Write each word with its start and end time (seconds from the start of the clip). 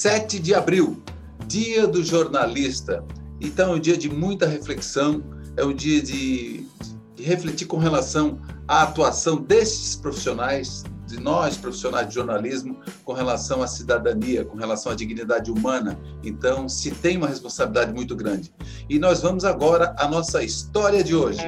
7 0.00 0.38
de 0.38 0.54
abril, 0.54 1.02
Dia 1.46 1.86
do 1.86 2.02
Jornalista. 2.02 3.04
Então, 3.38 3.74
é 3.74 3.76
um 3.76 3.78
dia 3.78 3.98
de 3.98 4.08
muita 4.08 4.46
reflexão, 4.46 5.22
é 5.58 5.62
um 5.62 5.74
dia 5.74 6.00
de, 6.00 6.66
de 7.14 7.22
refletir 7.22 7.66
com 7.66 7.76
relação 7.76 8.40
à 8.66 8.84
atuação 8.84 9.36
desses 9.36 9.94
profissionais, 9.96 10.84
de 11.06 11.20
nós, 11.20 11.58
profissionais 11.58 12.08
de 12.08 12.14
jornalismo, 12.14 12.80
com 13.04 13.12
relação 13.12 13.62
à 13.62 13.66
cidadania, 13.66 14.42
com 14.42 14.56
relação 14.56 14.90
à 14.90 14.94
dignidade 14.94 15.50
humana. 15.50 16.00
Então, 16.24 16.66
se 16.66 16.92
tem 16.92 17.18
uma 17.18 17.28
responsabilidade 17.28 17.92
muito 17.92 18.16
grande. 18.16 18.50
E 18.88 18.98
nós 18.98 19.20
vamos 19.20 19.44
agora 19.44 19.94
à 19.98 20.08
nossa 20.08 20.42
história 20.42 21.04
de 21.04 21.14
hoje. 21.14 21.42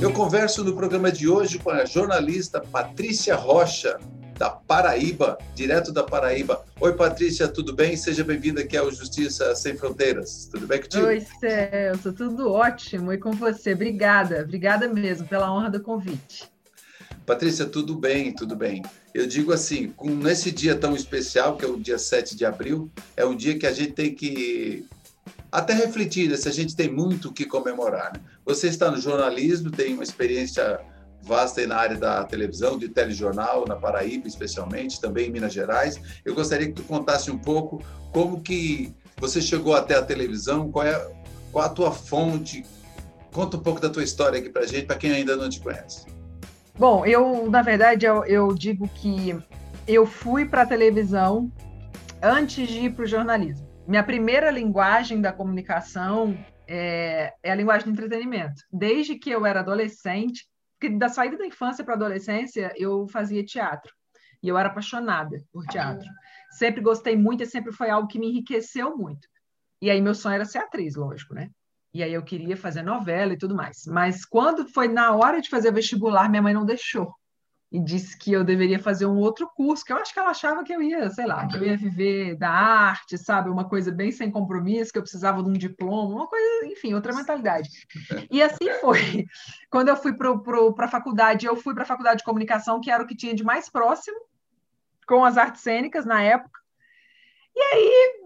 Eu 0.00 0.12
converso 0.12 0.62
no 0.62 0.76
programa 0.76 1.10
de 1.10 1.28
hoje 1.28 1.58
com 1.58 1.70
a 1.70 1.84
jornalista 1.84 2.60
Patrícia 2.60 3.34
Rocha, 3.34 3.98
da 4.38 4.50
Paraíba, 4.50 5.36
direto 5.54 5.92
da 5.92 6.04
Paraíba. 6.04 6.64
Oi, 6.80 6.92
Patrícia, 6.92 7.48
tudo 7.48 7.74
bem? 7.74 7.96
Seja 7.96 8.22
bem-vinda 8.22 8.60
aqui 8.60 8.76
ao 8.76 8.88
Justiça 8.92 9.52
Sem 9.56 9.76
Fronteiras. 9.76 10.48
Tudo 10.50 10.64
bem 10.64 10.80
contigo? 10.80 11.06
Oi, 11.06 11.26
Celso, 11.40 12.12
tudo 12.12 12.52
ótimo. 12.52 13.12
E 13.12 13.18
com 13.18 13.32
você? 13.32 13.74
Obrigada, 13.74 14.42
obrigada 14.42 14.86
mesmo 14.86 15.26
pela 15.26 15.52
honra 15.52 15.68
do 15.68 15.80
convite. 15.80 16.48
Patrícia, 17.26 17.66
tudo 17.66 17.96
bem, 17.96 18.32
tudo 18.32 18.54
bem. 18.54 18.82
Eu 19.12 19.26
digo 19.26 19.52
assim, 19.52 19.88
com, 19.88 20.08
nesse 20.08 20.52
dia 20.52 20.76
tão 20.76 20.94
especial, 20.94 21.56
que 21.56 21.64
é 21.64 21.68
o 21.68 21.76
dia 21.76 21.98
7 21.98 22.36
de 22.36 22.44
abril, 22.46 22.88
é 23.16 23.26
um 23.26 23.34
dia 23.34 23.58
que 23.58 23.66
a 23.66 23.72
gente 23.72 23.92
tem 23.92 24.14
que 24.14 24.86
até 25.50 25.72
refletir 25.72 26.28
né, 26.28 26.36
se 26.36 26.48
a 26.48 26.52
gente 26.52 26.76
tem 26.76 26.90
muito 26.90 27.28
o 27.28 27.32
que 27.32 27.44
comemorar. 27.44 28.12
Né? 28.14 28.20
Você 28.44 28.68
está 28.68 28.88
no 28.88 29.00
jornalismo, 29.00 29.70
tem 29.70 29.94
uma 29.94 30.04
experiência 30.04 30.80
vasta 31.22 31.66
na 31.66 31.76
área 31.76 31.96
da 31.96 32.24
televisão, 32.24 32.78
de 32.78 32.88
telejornal, 32.88 33.66
na 33.66 33.76
Paraíba 33.76 34.26
especialmente, 34.26 35.00
também 35.00 35.28
em 35.28 35.32
Minas 35.32 35.52
Gerais. 35.52 36.00
Eu 36.24 36.34
gostaria 36.34 36.66
que 36.66 36.74
tu 36.74 36.82
contasse 36.82 37.30
um 37.30 37.38
pouco 37.38 37.82
como 38.12 38.40
que 38.40 38.94
você 39.18 39.40
chegou 39.40 39.74
até 39.74 39.94
a 39.94 40.02
televisão, 40.02 40.70
qual 40.70 40.86
é 40.86 41.18
qual 41.52 41.64
a 41.64 41.68
tua 41.68 41.92
fonte, 41.92 42.64
conta 43.32 43.56
um 43.56 43.60
pouco 43.60 43.80
da 43.80 43.90
tua 43.90 44.04
história 44.04 44.38
aqui 44.38 44.50
para 44.50 44.66
gente, 44.66 44.86
para 44.86 44.96
quem 44.96 45.12
ainda 45.12 45.36
não 45.36 45.48
te 45.48 45.60
conhece. 45.60 46.06
Bom, 46.78 47.04
eu, 47.04 47.50
na 47.50 47.62
verdade, 47.62 48.06
eu, 48.06 48.24
eu 48.24 48.54
digo 48.54 48.88
que 48.88 49.36
eu 49.86 50.06
fui 50.06 50.44
para 50.44 50.62
a 50.62 50.66
televisão 50.66 51.50
antes 52.22 52.68
de 52.68 52.86
ir 52.86 52.94
para 52.94 53.04
o 53.04 53.06
jornalismo. 53.06 53.66
Minha 53.86 54.04
primeira 54.04 54.50
linguagem 54.50 55.20
da 55.20 55.32
comunicação 55.32 56.36
é, 56.68 57.32
é, 57.42 57.50
a 57.50 57.54
linguagem 57.54 57.86
do 57.86 57.92
entretenimento. 57.92 58.62
Desde 58.70 59.14
que 59.14 59.30
eu 59.30 59.46
era 59.46 59.60
adolescente, 59.60 60.46
porque 60.78 60.96
da 60.96 61.08
saída 61.08 61.36
da 61.36 61.46
infância 61.46 61.84
para 61.84 61.94
a 61.94 61.96
adolescência, 61.96 62.72
eu 62.76 63.06
fazia 63.08 63.44
teatro. 63.44 63.92
E 64.40 64.48
eu 64.48 64.56
era 64.56 64.68
apaixonada 64.68 65.42
por 65.52 65.64
teatro. 65.66 66.08
Sempre 66.52 66.80
gostei 66.80 67.16
muito 67.16 67.42
e 67.42 67.46
sempre 67.46 67.72
foi 67.72 67.90
algo 67.90 68.06
que 68.06 68.18
me 68.18 68.28
enriqueceu 68.28 68.96
muito. 68.96 69.26
E 69.82 69.90
aí 69.90 70.00
meu 70.00 70.14
sonho 70.14 70.36
era 70.36 70.44
ser 70.44 70.58
atriz, 70.58 70.94
lógico, 70.94 71.34
né? 71.34 71.50
E 71.92 72.02
aí 72.02 72.12
eu 72.12 72.22
queria 72.22 72.56
fazer 72.56 72.82
novela 72.82 73.32
e 73.32 73.38
tudo 73.38 73.56
mais. 73.56 73.82
Mas 73.86 74.24
quando 74.24 74.68
foi 74.68 74.86
na 74.86 75.12
hora 75.16 75.40
de 75.40 75.48
fazer 75.48 75.72
vestibular, 75.72 76.28
minha 76.28 76.42
mãe 76.42 76.54
não 76.54 76.64
deixou 76.64 77.12
e 77.70 77.78
disse 77.78 78.16
que 78.16 78.32
eu 78.32 78.42
deveria 78.42 78.78
fazer 78.78 79.04
um 79.04 79.18
outro 79.18 79.46
curso, 79.54 79.84
que 79.84 79.92
eu 79.92 79.98
acho 79.98 80.12
que 80.12 80.18
ela 80.18 80.30
achava 80.30 80.64
que 80.64 80.72
eu 80.72 80.80
ia, 80.80 81.10
sei 81.10 81.26
lá, 81.26 81.46
que 81.46 81.56
eu 81.56 81.64
ia 81.64 81.76
viver 81.76 82.34
da 82.36 82.48
arte, 82.48 83.18
sabe? 83.18 83.50
Uma 83.50 83.68
coisa 83.68 83.92
bem 83.92 84.10
sem 84.10 84.30
compromisso, 84.30 84.90
que 84.90 84.98
eu 84.98 85.02
precisava 85.02 85.42
de 85.42 85.50
um 85.50 85.52
diploma, 85.52 86.14
uma 86.14 86.26
coisa, 86.26 86.66
enfim, 86.66 86.94
outra 86.94 87.14
mentalidade. 87.14 87.68
E 88.30 88.42
assim 88.42 88.72
foi. 88.80 89.26
Quando 89.70 89.88
eu 89.88 89.96
fui 89.96 90.14
para 90.14 90.32
a 90.86 90.88
faculdade, 90.88 91.44
eu 91.44 91.56
fui 91.56 91.74
para 91.74 91.82
a 91.82 91.86
faculdade 91.86 92.18
de 92.18 92.24
comunicação, 92.24 92.80
que 92.80 92.90
era 92.90 93.02
o 93.02 93.06
que 93.06 93.16
tinha 93.16 93.34
de 93.34 93.44
mais 93.44 93.68
próximo, 93.68 94.18
com 95.06 95.22
as 95.22 95.36
artes 95.36 95.60
cênicas 95.60 96.06
na 96.06 96.22
época. 96.22 96.58
E 97.54 97.60
aí, 97.60 98.20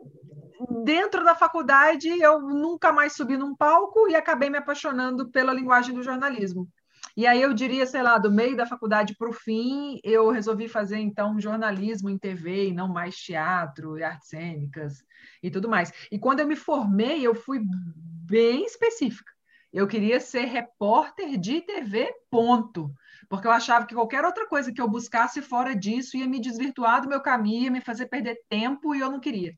dentro 0.84 1.24
da 1.24 1.34
faculdade, 1.34 2.08
eu 2.08 2.40
nunca 2.40 2.92
mais 2.92 3.14
subi 3.14 3.36
num 3.36 3.56
palco 3.56 4.08
e 4.08 4.14
acabei 4.14 4.48
me 4.48 4.58
apaixonando 4.58 5.28
pela 5.30 5.52
linguagem 5.52 5.92
do 5.92 6.02
jornalismo. 6.02 6.68
E 7.16 7.26
aí 7.26 7.42
eu 7.42 7.52
diria, 7.52 7.84
sei 7.84 8.02
lá, 8.02 8.16
do 8.16 8.30
meio 8.30 8.56
da 8.56 8.66
faculdade 8.66 9.14
para 9.16 9.28
o 9.28 9.32
fim, 9.32 10.00
eu 10.02 10.30
resolvi 10.30 10.68
fazer 10.68 10.98
então 10.98 11.38
jornalismo 11.38 12.08
em 12.08 12.18
TV 12.18 12.68
e 12.68 12.72
não 12.72 12.88
mais 12.88 13.16
teatro 13.16 13.98
e 13.98 14.02
artes 14.02 14.28
cênicas 14.28 15.04
e 15.42 15.50
tudo 15.50 15.68
mais. 15.68 15.92
E 16.10 16.18
quando 16.18 16.40
eu 16.40 16.46
me 16.46 16.56
formei, 16.56 17.26
eu 17.26 17.34
fui 17.34 17.60
bem 17.64 18.64
específica. 18.64 19.30
Eu 19.72 19.86
queria 19.86 20.20
ser 20.20 20.44
repórter 20.44 21.38
de 21.38 21.62
TV, 21.62 22.12
ponto. 22.30 22.92
Porque 23.28 23.46
eu 23.46 23.52
achava 23.52 23.86
que 23.86 23.94
qualquer 23.94 24.24
outra 24.24 24.46
coisa 24.46 24.70
que 24.70 24.80
eu 24.80 24.88
buscasse 24.88 25.40
fora 25.40 25.74
disso 25.74 26.16
ia 26.16 26.28
me 26.28 26.40
desvirtuar 26.40 27.00
do 27.00 27.08
meu 27.08 27.20
caminho, 27.22 27.64
ia 27.64 27.70
me 27.70 27.80
fazer 27.80 28.06
perder 28.06 28.38
tempo 28.48 28.94
e 28.94 29.00
eu 29.00 29.10
não 29.10 29.20
queria. 29.20 29.54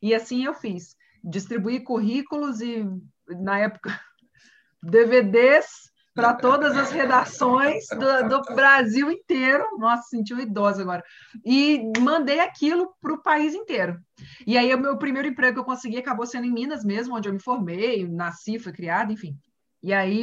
E 0.00 0.14
assim 0.14 0.44
eu 0.44 0.54
fiz. 0.54 0.96
Distribuí 1.22 1.78
currículos 1.78 2.60
e, 2.60 2.84
na 3.28 3.60
época, 3.60 3.96
DVDs 4.82 5.91
para 6.14 6.34
todas 6.34 6.76
as 6.76 6.90
redações 6.90 7.86
do, 7.88 8.28
do, 8.28 8.54
Brasil 8.54 9.10
inteiro. 9.10 9.64
Nossa, 9.78 10.08
senti 10.08 10.32
uma 10.32 10.42
idosa 10.42 10.82
agora. 10.82 11.02
E 11.44 11.90
mandei 12.00 12.40
aquilo 12.40 12.94
para 13.00 13.14
o 13.14 13.22
país 13.22 13.54
inteiro. 13.54 13.98
E 14.46 14.58
aí, 14.58 14.74
o 14.74 14.78
meu 14.78 14.98
primeiro 14.98 15.28
emprego 15.28 15.54
que 15.54 15.60
eu 15.60 15.64
consegui 15.64 15.96
acabou 15.96 16.26
sendo 16.26 16.46
em 16.46 16.52
Minas 16.52 16.84
mesmo, 16.84 17.16
onde 17.16 17.28
eu 17.28 17.32
me 17.32 17.40
formei, 17.40 18.06
nasci, 18.06 18.58
fui 18.58 18.72
criada, 18.72 19.12
enfim. 19.12 19.36
E 19.82 19.92
aí, 19.92 20.20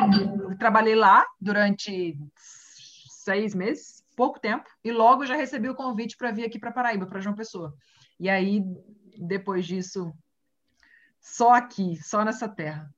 trabalhei 0.58 0.96
lá 0.96 1.26
durante 1.42 2.18
seis 2.36 3.56
meses, 3.56 4.04
pouco 4.16 4.40
tempo, 4.40 4.70
e 4.84 4.92
logo 4.92 5.26
já 5.26 5.36
recebi 5.36 5.70
o 5.70 5.76
convite 5.76 6.16
para 6.16 6.32
vir 6.32 6.46
aqui 6.46 6.60
para 6.60 6.72
Paraíba, 6.72 7.08
para 7.08 7.20
João 7.20 7.36
Pessoa. 7.36 7.74
E 8.20 8.30
aí, 8.30 8.64
depois 9.18 9.66
disso, 9.66 10.14
só 11.20 11.54
aqui, 11.54 11.98
só 12.02 12.24
nessa 12.24 12.48
terra 12.48 12.90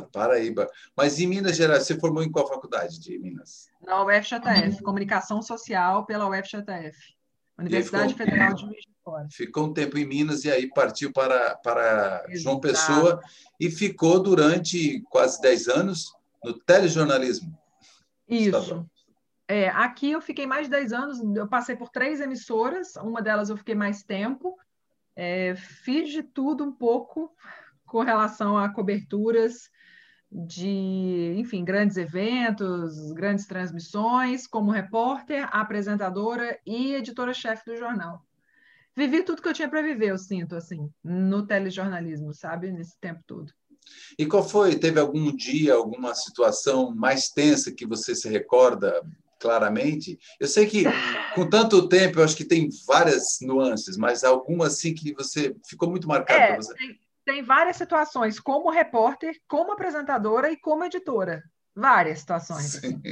na 0.00 0.02
Paraíba. 0.12 0.68
Mas 0.96 1.18
em 1.18 1.26
Minas 1.26 1.56
Gerais, 1.56 1.84
você 1.84 1.98
formou 1.98 2.22
em 2.22 2.30
qual 2.30 2.48
faculdade 2.48 2.98
de 3.00 3.18
Minas? 3.18 3.68
Na 3.82 4.04
UFJF, 4.04 4.82
Comunicação 4.82 5.42
Social 5.42 6.04
pela 6.06 6.28
UFJF, 6.28 7.16
Universidade 7.58 8.12
ficou, 8.12 8.26
Federal 8.26 8.54
de 8.54 8.62
Juiz 8.62 8.82
de 8.82 8.94
Fora. 9.02 9.28
Ficou 9.30 9.64
um 9.66 9.72
tempo 9.72 9.96
em 9.96 10.04
Minas 10.04 10.44
e 10.44 10.50
aí 10.50 10.68
partiu 10.68 11.12
para, 11.12 11.56
para 11.56 12.26
João 12.30 12.60
Pessoa 12.60 13.20
e 13.58 13.70
ficou 13.70 14.22
durante 14.22 15.00
quase 15.08 15.40
10 15.40 15.68
anos 15.68 16.12
no 16.44 16.52
telejornalismo. 16.52 17.56
Isso. 18.28 18.86
É, 19.48 19.68
aqui 19.68 20.10
eu 20.10 20.20
fiquei 20.20 20.46
mais 20.46 20.66
de 20.66 20.70
10 20.70 20.92
anos, 20.92 21.36
eu 21.36 21.46
passei 21.46 21.76
por 21.76 21.88
três 21.88 22.20
emissoras, 22.20 22.96
uma 22.96 23.22
delas 23.22 23.48
eu 23.48 23.56
fiquei 23.56 23.76
mais 23.76 24.02
tempo, 24.02 24.58
é, 25.14 25.54
fiz 25.54 26.10
de 26.10 26.22
tudo 26.22 26.64
um 26.64 26.72
pouco 26.72 27.32
com 27.86 28.00
relação 28.00 28.58
a 28.58 28.68
coberturas 28.68 29.70
de, 30.38 31.34
enfim, 31.38 31.64
grandes 31.64 31.96
eventos, 31.96 33.10
grandes 33.12 33.46
transmissões, 33.46 34.46
como 34.46 34.70
repórter, 34.70 35.48
apresentadora 35.50 36.58
e 36.66 36.94
editora-chefe 36.94 37.64
do 37.64 37.76
jornal. 37.76 38.22
Vivi 38.94 39.22
tudo 39.22 39.40
que 39.40 39.48
eu 39.48 39.54
tinha 39.54 39.68
para 39.68 39.80
viver, 39.80 40.10
eu 40.10 40.18
sinto, 40.18 40.54
assim, 40.54 40.90
no 41.02 41.46
telejornalismo, 41.46 42.34
sabe, 42.34 42.70
nesse 42.70 42.98
tempo 43.00 43.22
todo. 43.26 43.50
E 44.18 44.26
qual 44.26 44.46
foi? 44.46 44.76
Teve 44.76 45.00
algum 45.00 45.34
dia, 45.34 45.74
alguma 45.74 46.14
situação 46.14 46.94
mais 46.94 47.30
tensa 47.30 47.72
que 47.72 47.86
você 47.86 48.14
se 48.14 48.28
recorda 48.28 49.02
claramente? 49.40 50.18
Eu 50.38 50.48
sei 50.48 50.66
que 50.66 50.84
com 51.34 51.48
tanto 51.48 51.88
tempo, 51.88 52.18
eu 52.18 52.24
acho 52.24 52.36
que 52.36 52.44
tem 52.44 52.68
várias 52.86 53.38
nuances, 53.40 53.96
mas 53.96 54.22
alguma 54.22 54.66
assim 54.66 54.92
que 54.92 55.14
você 55.14 55.54
ficou 55.66 55.88
muito 55.88 56.08
marcada 56.08 56.40
é, 56.40 56.46
para 56.48 56.56
você. 56.56 56.74
Tem 56.74 57.05
tem 57.26 57.42
várias 57.42 57.76
situações, 57.76 58.40
como 58.40 58.70
repórter, 58.70 59.36
como 59.48 59.72
apresentadora 59.72 60.50
e 60.50 60.56
como 60.56 60.84
editora. 60.84 61.42
Várias 61.76 62.20
situações. 62.20 62.76
Assim. 62.76 63.02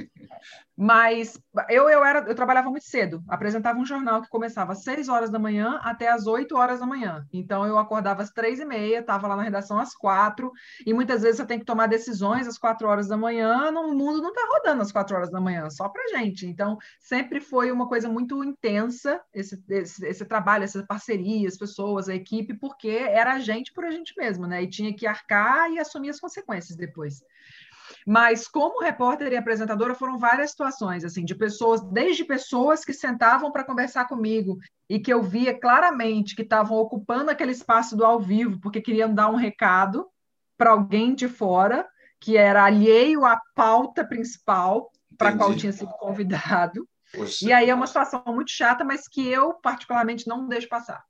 Mas 0.76 1.38
eu, 1.68 1.88
eu, 1.88 2.02
era, 2.02 2.20
eu 2.20 2.34
trabalhava 2.34 2.70
muito 2.70 2.86
cedo, 2.86 3.22
apresentava 3.28 3.78
um 3.78 3.84
jornal 3.84 4.22
que 4.22 4.28
começava 4.28 4.72
às 4.72 4.82
6 4.82 5.08
horas 5.08 5.30
da 5.30 5.38
manhã 5.38 5.78
até 5.82 6.08
às 6.08 6.26
8 6.26 6.56
horas 6.56 6.80
da 6.80 6.86
manhã. 6.86 7.26
Então 7.30 7.66
eu 7.66 7.78
acordava 7.78 8.22
às 8.22 8.30
três 8.30 8.58
e 8.58 8.64
meia, 8.64 9.00
estava 9.00 9.28
lá 9.28 9.36
na 9.36 9.42
redação 9.42 9.78
às 9.78 9.94
quatro, 9.94 10.50
e 10.84 10.94
muitas 10.94 11.22
vezes 11.22 11.36
você 11.36 11.46
tem 11.46 11.58
que 11.58 11.64
tomar 11.64 11.86
decisões 11.86 12.48
às 12.48 12.56
quatro 12.56 12.88
horas 12.88 13.06
da 13.06 13.16
manhã, 13.18 13.70
no 13.70 13.94
mundo 13.94 14.22
não 14.22 14.30
está 14.30 14.42
rodando 14.50 14.82
às 14.82 14.90
quatro 14.90 15.14
horas 15.14 15.30
da 15.30 15.40
manhã, 15.40 15.68
só 15.68 15.88
para 15.88 16.08
gente. 16.08 16.46
Então 16.46 16.78
sempre 16.98 17.40
foi 17.40 17.70
uma 17.70 17.86
coisa 17.86 18.08
muito 18.08 18.42
intensa 18.42 19.20
esse, 19.32 19.62
esse, 19.68 20.04
esse 20.06 20.24
trabalho, 20.24 20.64
essa 20.64 20.82
parceria, 20.84 21.46
as 21.46 21.58
pessoas, 21.58 22.08
a 22.08 22.14
equipe, 22.14 22.54
porque 22.54 22.88
era 22.88 23.34
a 23.34 23.38
gente 23.38 23.72
por 23.74 23.84
a 23.84 23.90
gente 23.90 24.14
mesmo, 24.16 24.46
né? 24.46 24.62
E 24.62 24.68
tinha 24.70 24.94
que 24.94 25.06
arcar 25.06 25.70
e 25.70 25.78
assumir 25.78 26.08
as 26.08 26.18
consequências 26.18 26.76
depois. 26.76 27.22
Mas 28.06 28.46
como 28.46 28.82
repórter 28.82 29.32
e 29.32 29.36
apresentadora 29.36 29.94
foram 29.94 30.18
várias 30.18 30.50
situações, 30.50 31.04
assim, 31.04 31.24
de 31.24 31.34
pessoas, 31.34 31.80
desde 31.90 32.24
pessoas 32.24 32.84
que 32.84 32.92
sentavam 32.92 33.50
para 33.50 33.64
conversar 33.64 34.06
comigo 34.06 34.58
e 34.88 34.98
que 34.98 35.12
eu 35.12 35.22
via 35.22 35.58
claramente 35.58 36.36
que 36.36 36.42
estavam 36.42 36.76
ocupando 36.76 37.30
aquele 37.30 37.52
espaço 37.52 37.96
do 37.96 38.04
ao 38.04 38.20
vivo 38.20 38.60
porque 38.60 38.80
queriam 38.80 39.12
dar 39.12 39.30
um 39.30 39.36
recado 39.36 40.06
para 40.56 40.70
alguém 40.70 41.14
de 41.14 41.28
fora 41.28 41.86
que 42.20 42.36
era 42.36 42.64
alheio 42.64 43.24
à 43.24 43.40
pauta 43.54 44.04
principal 44.04 44.90
para 45.16 45.30
a 45.30 45.36
qual 45.36 45.54
tinha 45.54 45.72
sido 45.72 45.90
convidado. 45.98 46.88
Poxa. 47.12 47.46
E 47.46 47.52
aí 47.52 47.70
é 47.70 47.74
uma 47.74 47.86
situação 47.86 48.22
muito 48.26 48.50
chata, 48.50 48.84
mas 48.84 49.06
que 49.06 49.26
eu 49.26 49.54
particularmente 49.54 50.26
não 50.26 50.48
deixo 50.48 50.68
passar. 50.68 51.04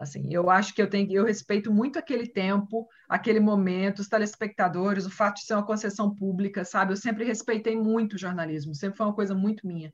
Assim, 0.00 0.32
eu 0.32 0.48
acho 0.48 0.74
que 0.74 0.80
eu 0.80 0.88
tenho, 0.88 1.12
eu 1.12 1.26
respeito 1.26 1.70
muito 1.70 1.98
aquele 1.98 2.26
tempo, 2.26 2.88
aquele 3.06 3.38
momento, 3.38 3.98
os 3.98 4.08
telespectadores, 4.08 5.04
o 5.04 5.10
fato 5.10 5.36
de 5.36 5.44
ser 5.44 5.52
uma 5.52 5.66
concessão 5.66 6.14
pública, 6.14 6.64
sabe? 6.64 6.94
Eu 6.94 6.96
sempre 6.96 7.22
respeitei 7.22 7.76
muito 7.76 8.14
o 8.14 8.18
jornalismo, 8.18 8.74
sempre 8.74 8.96
foi 8.96 9.04
uma 9.04 9.14
coisa 9.14 9.34
muito 9.34 9.66
minha. 9.66 9.92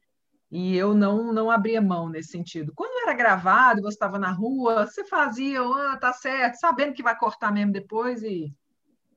E 0.48 0.76
eu 0.76 0.94
não 0.94 1.32
não 1.32 1.50
abria 1.50 1.82
mão 1.82 2.08
nesse 2.08 2.28
sentido. 2.28 2.72
Quando 2.72 3.02
era 3.02 3.16
gravado, 3.16 3.82
você 3.82 3.96
estava 3.96 4.16
na 4.16 4.30
rua, 4.30 4.86
você 4.86 5.04
fazia, 5.04 5.60
ah, 5.60 5.98
tá 6.00 6.12
certo, 6.12 6.54
sabendo 6.60 6.94
que 6.94 7.02
vai 7.02 7.18
cortar 7.18 7.52
mesmo 7.52 7.72
depois 7.72 8.22
e 8.22 8.54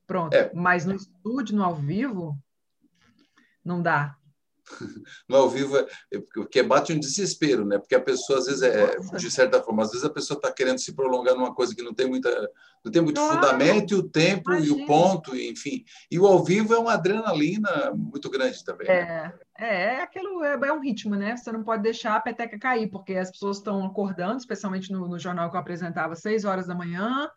pronto. 0.07 0.33
É. 0.33 0.51
Mas 0.55 0.87
no 0.87 0.95
estúdio, 0.95 1.55
no 1.55 1.63
ao 1.63 1.75
vivo, 1.75 2.35
não 3.63 3.79
dá 3.79 4.17
no 5.27 5.35
ao 5.37 5.49
vivo, 5.49 5.77
é, 5.77 5.87
que 6.49 6.63
bate 6.63 6.93
um 6.93 6.99
desespero, 6.99 7.65
né? 7.65 7.77
Porque 7.77 7.95
a 7.95 8.01
pessoa, 8.01 8.39
às 8.39 8.45
vezes, 8.45 8.61
é, 8.61 8.97
de 8.97 9.31
certa 9.31 9.61
forma, 9.61 9.83
às 9.83 9.89
vezes 9.89 10.05
a 10.05 10.09
pessoa 10.09 10.37
está 10.37 10.51
querendo 10.51 10.79
se 10.79 10.93
prolongar 10.93 11.35
numa 11.35 11.53
coisa 11.53 11.75
que 11.75 11.81
não 11.81 11.93
tem, 11.93 12.07
muita, 12.07 12.29
não 12.83 12.91
tem 12.91 13.01
muito 13.01 13.19
fundamento, 13.19 13.93
e 13.93 13.97
o 13.97 14.03
tempo, 14.03 14.51
Imagina. 14.51 14.79
e 14.79 14.83
o 14.83 14.85
ponto, 14.85 15.35
enfim. 15.35 15.83
E 16.11 16.19
o 16.19 16.25
ao 16.25 16.43
vivo 16.43 16.73
é 16.73 16.79
uma 16.79 16.93
adrenalina 16.93 17.91
muito 17.95 18.29
grande 18.29 18.63
também. 18.63 18.87
Né? 18.87 19.33
É, 19.57 19.65
é, 19.65 19.83
é, 19.95 20.01
aquilo, 20.01 20.43
é, 20.43 20.53
é 20.53 20.73
um 20.73 20.81
ritmo, 20.81 21.15
né? 21.15 21.35
Você 21.35 21.51
não 21.51 21.63
pode 21.63 21.83
deixar 21.83 22.15
a 22.15 22.21
peteca 22.21 22.57
cair, 22.57 22.89
porque 22.89 23.15
as 23.15 23.31
pessoas 23.31 23.57
estão 23.57 23.85
acordando, 23.85 24.37
especialmente 24.37 24.91
no, 24.91 25.07
no 25.07 25.19
jornal 25.19 25.49
que 25.49 25.55
eu 25.55 25.59
apresentava, 25.59 26.15
seis 26.15 26.45
horas 26.45 26.67
da 26.67 26.75
manhã, 26.75 27.29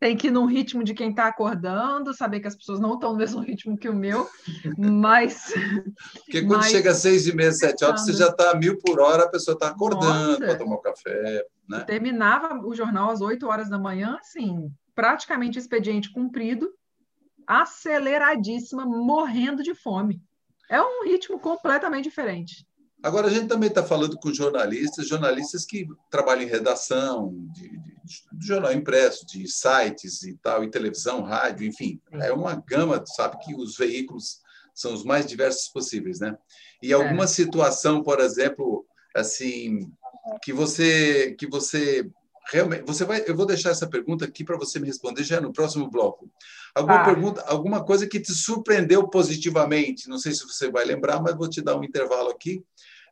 tem 0.00 0.16
que 0.16 0.28
ir 0.28 0.30
num 0.30 0.46
ritmo 0.46 0.82
de 0.82 0.94
quem 0.94 1.10
está 1.10 1.26
acordando, 1.26 2.14
saber 2.14 2.40
que 2.40 2.48
as 2.48 2.56
pessoas 2.56 2.80
não 2.80 2.94
estão 2.94 3.12
no 3.12 3.18
mesmo 3.18 3.40
ritmo 3.40 3.76
que 3.76 3.88
o 3.88 3.94
meu, 3.94 4.26
mas. 4.76 5.52
Porque 6.24 6.40
quando 6.40 6.60
mas, 6.60 6.70
chega 6.70 6.90
às 6.92 6.96
seis 6.96 7.26
e 7.26 7.36
meia, 7.36 7.52
sete 7.52 7.84
horas, 7.84 8.00
você 8.00 8.14
já 8.14 8.28
está 8.28 8.52
a 8.52 8.54
mil 8.54 8.78
por 8.78 8.98
hora, 8.98 9.24
a 9.24 9.28
pessoa 9.28 9.54
está 9.54 9.68
acordando 9.68 10.38
para 10.38 10.56
tomar 10.56 10.76
um 10.76 10.80
café. 10.80 11.44
Né? 11.68 11.80
Terminava 11.80 12.66
o 12.66 12.74
jornal 12.74 13.10
às 13.10 13.20
oito 13.20 13.46
horas 13.46 13.68
da 13.68 13.78
manhã, 13.78 14.16
assim, 14.18 14.72
praticamente 14.94 15.58
expediente 15.58 16.10
cumprido, 16.10 16.72
aceleradíssima, 17.46 18.86
morrendo 18.86 19.62
de 19.62 19.74
fome. 19.74 20.22
É 20.70 20.80
um 20.80 21.04
ritmo 21.04 21.38
completamente 21.38 22.04
diferente. 22.04 22.66
Agora, 23.02 23.28
a 23.28 23.30
gente 23.30 23.48
também 23.48 23.68
está 23.68 23.82
falando 23.82 24.16
com 24.18 24.32
jornalistas, 24.32 25.08
jornalistas 25.08 25.64
que 25.64 25.86
trabalham 26.10 26.42
em 26.42 26.50
redação, 26.50 27.34
de, 27.52 27.68
de, 27.68 28.22
de, 28.32 28.46
jornal 28.46 28.72
impresso, 28.72 29.26
de 29.26 29.48
sites 29.48 30.22
e 30.22 30.34
tal, 30.34 30.62
e 30.62 30.70
televisão, 30.70 31.22
rádio, 31.22 31.66
enfim. 31.66 32.00
É 32.12 32.32
uma 32.32 32.54
gama, 32.54 33.02
sabe, 33.06 33.38
que 33.38 33.54
os 33.54 33.76
veículos 33.76 34.40
são 34.74 34.92
os 34.92 35.04
mais 35.04 35.26
diversos 35.26 35.68
possíveis, 35.68 36.20
né? 36.20 36.36
E 36.82 36.92
é. 36.92 36.94
alguma 36.94 37.24
é. 37.24 37.28
situação, 37.28 38.02
por 38.02 38.20
exemplo, 38.20 38.86
assim, 39.14 39.90
que 40.42 40.52
você 40.52 41.34
que 41.38 41.46
você 41.46 42.08
realmente 42.52 42.82
você 42.82 43.04
vai 43.04 43.24
eu 43.26 43.36
vou 43.36 43.46
deixar 43.46 43.70
essa 43.70 43.88
pergunta 43.88 44.24
aqui 44.24 44.44
para 44.44 44.56
você 44.56 44.78
me 44.78 44.86
responder 44.86 45.24
já 45.24 45.40
no 45.40 45.52
próximo 45.52 45.88
bloco 45.88 46.30
alguma 46.74 47.02
ah. 47.02 47.04
pergunta 47.04 47.44
alguma 47.46 47.84
coisa 47.84 48.06
que 48.06 48.20
te 48.20 48.32
surpreendeu 48.32 49.08
positivamente 49.08 50.08
não 50.08 50.18
sei 50.18 50.32
se 50.32 50.44
você 50.44 50.70
vai 50.70 50.84
lembrar 50.84 51.20
mas 51.22 51.36
vou 51.36 51.48
te 51.48 51.62
dar 51.62 51.76
um 51.76 51.84
intervalo 51.84 52.30
aqui 52.30 52.62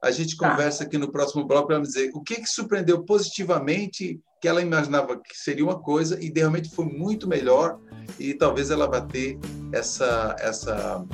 a 0.02 0.10
gente 0.10 0.36
tá. 0.36 0.50
conversa 0.50 0.84
aqui 0.84 0.96
no 0.96 1.10
próximo 1.10 1.46
bloco 1.46 1.68
para 1.68 1.80
dizer 1.80 2.10
o 2.14 2.22
que, 2.22 2.36
que 2.36 2.46
surpreendeu 2.46 3.02
positivamente 3.02 4.20
que 4.40 4.46
ela 4.46 4.62
imaginava 4.62 5.16
que 5.16 5.36
seria 5.36 5.64
uma 5.64 5.78
coisa 5.78 6.18
e 6.22 6.32
realmente 6.34 6.70
foi 6.70 6.84
muito 6.84 7.28
melhor 7.28 7.78
e 8.18 8.34
talvez 8.34 8.70
ela 8.70 8.86
vá 8.86 9.00
ter 9.00 9.38
essa 9.72 10.36
essa 10.38 11.04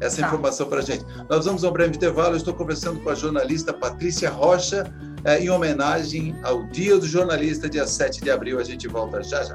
essa 0.00 0.20
tá. 0.20 0.28
informação 0.28 0.68
para 0.68 0.78
a 0.78 0.82
gente. 0.82 1.04
Nós 1.28 1.44
vamos 1.44 1.64
a 1.64 1.68
um 1.68 1.72
breve 1.72 1.96
intervalo. 1.96 2.34
Eu 2.34 2.36
estou 2.36 2.54
conversando 2.54 3.00
com 3.00 3.10
a 3.10 3.16
jornalista 3.16 3.72
Patrícia 3.72 4.30
Rocha 4.30 4.84
eh, 5.24 5.40
em 5.40 5.50
homenagem 5.50 6.36
ao 6.44 6.64
Dia 6.68 6.96
do 6.96 7.06
Jornalista, 7.06 7.68
dia 7.68 7.84
7 7.84 8.22
de 8.22 8.30
abril. 8.30 8.60
A 8.60 8.64
gente 8.64 8.86
volta 8.86 9.20
já 9.24 9.42
já. 9.42 9.54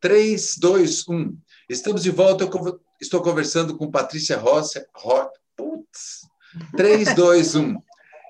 3, 0.00 0.56
2, 0.58 1.08
1. 1.08 1.36
Estamos 1.68 2.02
de 2.02 2.10
volta. 2.10 2.44
Eu 2.44 2.80
estou 3.00 3.20
conversando 3.20 3.76
com 3.76 3.90
Patrícia 3.90 4.36
Rossi. 4.36 4.84
Ro... 4.94 5.28
Putz. 5.56 6.26
3, 6.76 7.14
2, 7.14 7.54
1. 7.56 7.76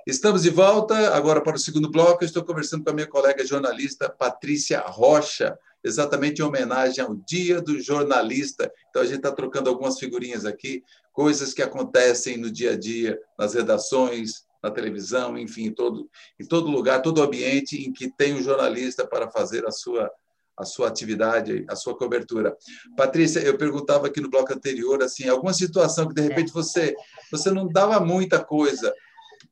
Estamos 0.07 0.43
de 0.43 0.51
volta 0.51 1.15
agora 1.15 1.43
para 1.43 1.57
o 1.57 1.59
segundo 1.59 1.91
bloco. 1.91 2.25
Eu 2.25 2.27
estou 2.27 2.43
conversando 2.43 2.85
com 2.85 2.91
a 2.91 2.95
minha 2.95 3.07
colega 3.07 3.45
jornalista 3.45 4.09
Patrícia 4.09 4.81
Rocha, 4.81 5.59
exatamente 5.85 6.41
em 6.41 6.45
homenagem 6.45 7.05
ao 7.05 7.15
Dia 7.15 7.61
do 7.61 7.79
Jornalista. 7.79 8.73
Então, 8.89 9.03
a 9.03 9.05
gente 9.05 9.19
está 9.19 9.31
trocando 9.31 9.69
algumas 9.69 9.99
figurinhas 9.99 10.47
aqui, 10.47 10.83
coisas 11.13 11.53
que 11.53 11.63
acontecem 11.63 12.39
no 12.39 12.51
dia 12.51 12.73
a 12.73 12.79
dia, 12.79 13.21
nas 13.39 13.53
redações, 13.53 14.47
na 14.63 14.71
televisão, 14.71 15.37
enfim, 15.37 15.67
em 15.67 15.75
todo, 15.75 16.09
em 16.41 16.47
todo 16.47 16.71
lugar, 16.71 17.03
todo 17.03 17.23
ambiente 17.23 17.77
em 17.77 17.93
que 17.93 18.11
tem 18.11 18.35
um 18.35 18.43
jornalista 18.43 19.07
para 19.07 19.29
fazer 19.31 19.67
a 19.67 19.71
sua 19.71 20.11
a 20.59 20.65
sua 20.65 20.89
atividade, 20.89 21.65
a 21.69 21.77
sua 21.77 21.97
cobertura. 21.97 22.57
Patrícia, 22.97 23.41
eu 23.41 23.57
perguntava 23.57 24.09
aqui 24.09 24.21
no 24.21 24.29
bloco 24.31 24.53
anterior, 24.53 25.03
assim, 25.03 25.29
alguma 25.29 25.53
situação 25.53 26.09
que 26.09 26.15
de 26.15 26.23
repente 26.23 26.53
você 26.53 26.95
você 27.31 27.51
não 27.51 27.69
dava 27.69 28.01
muita 28.01 28.43
coisa 28.43 28.93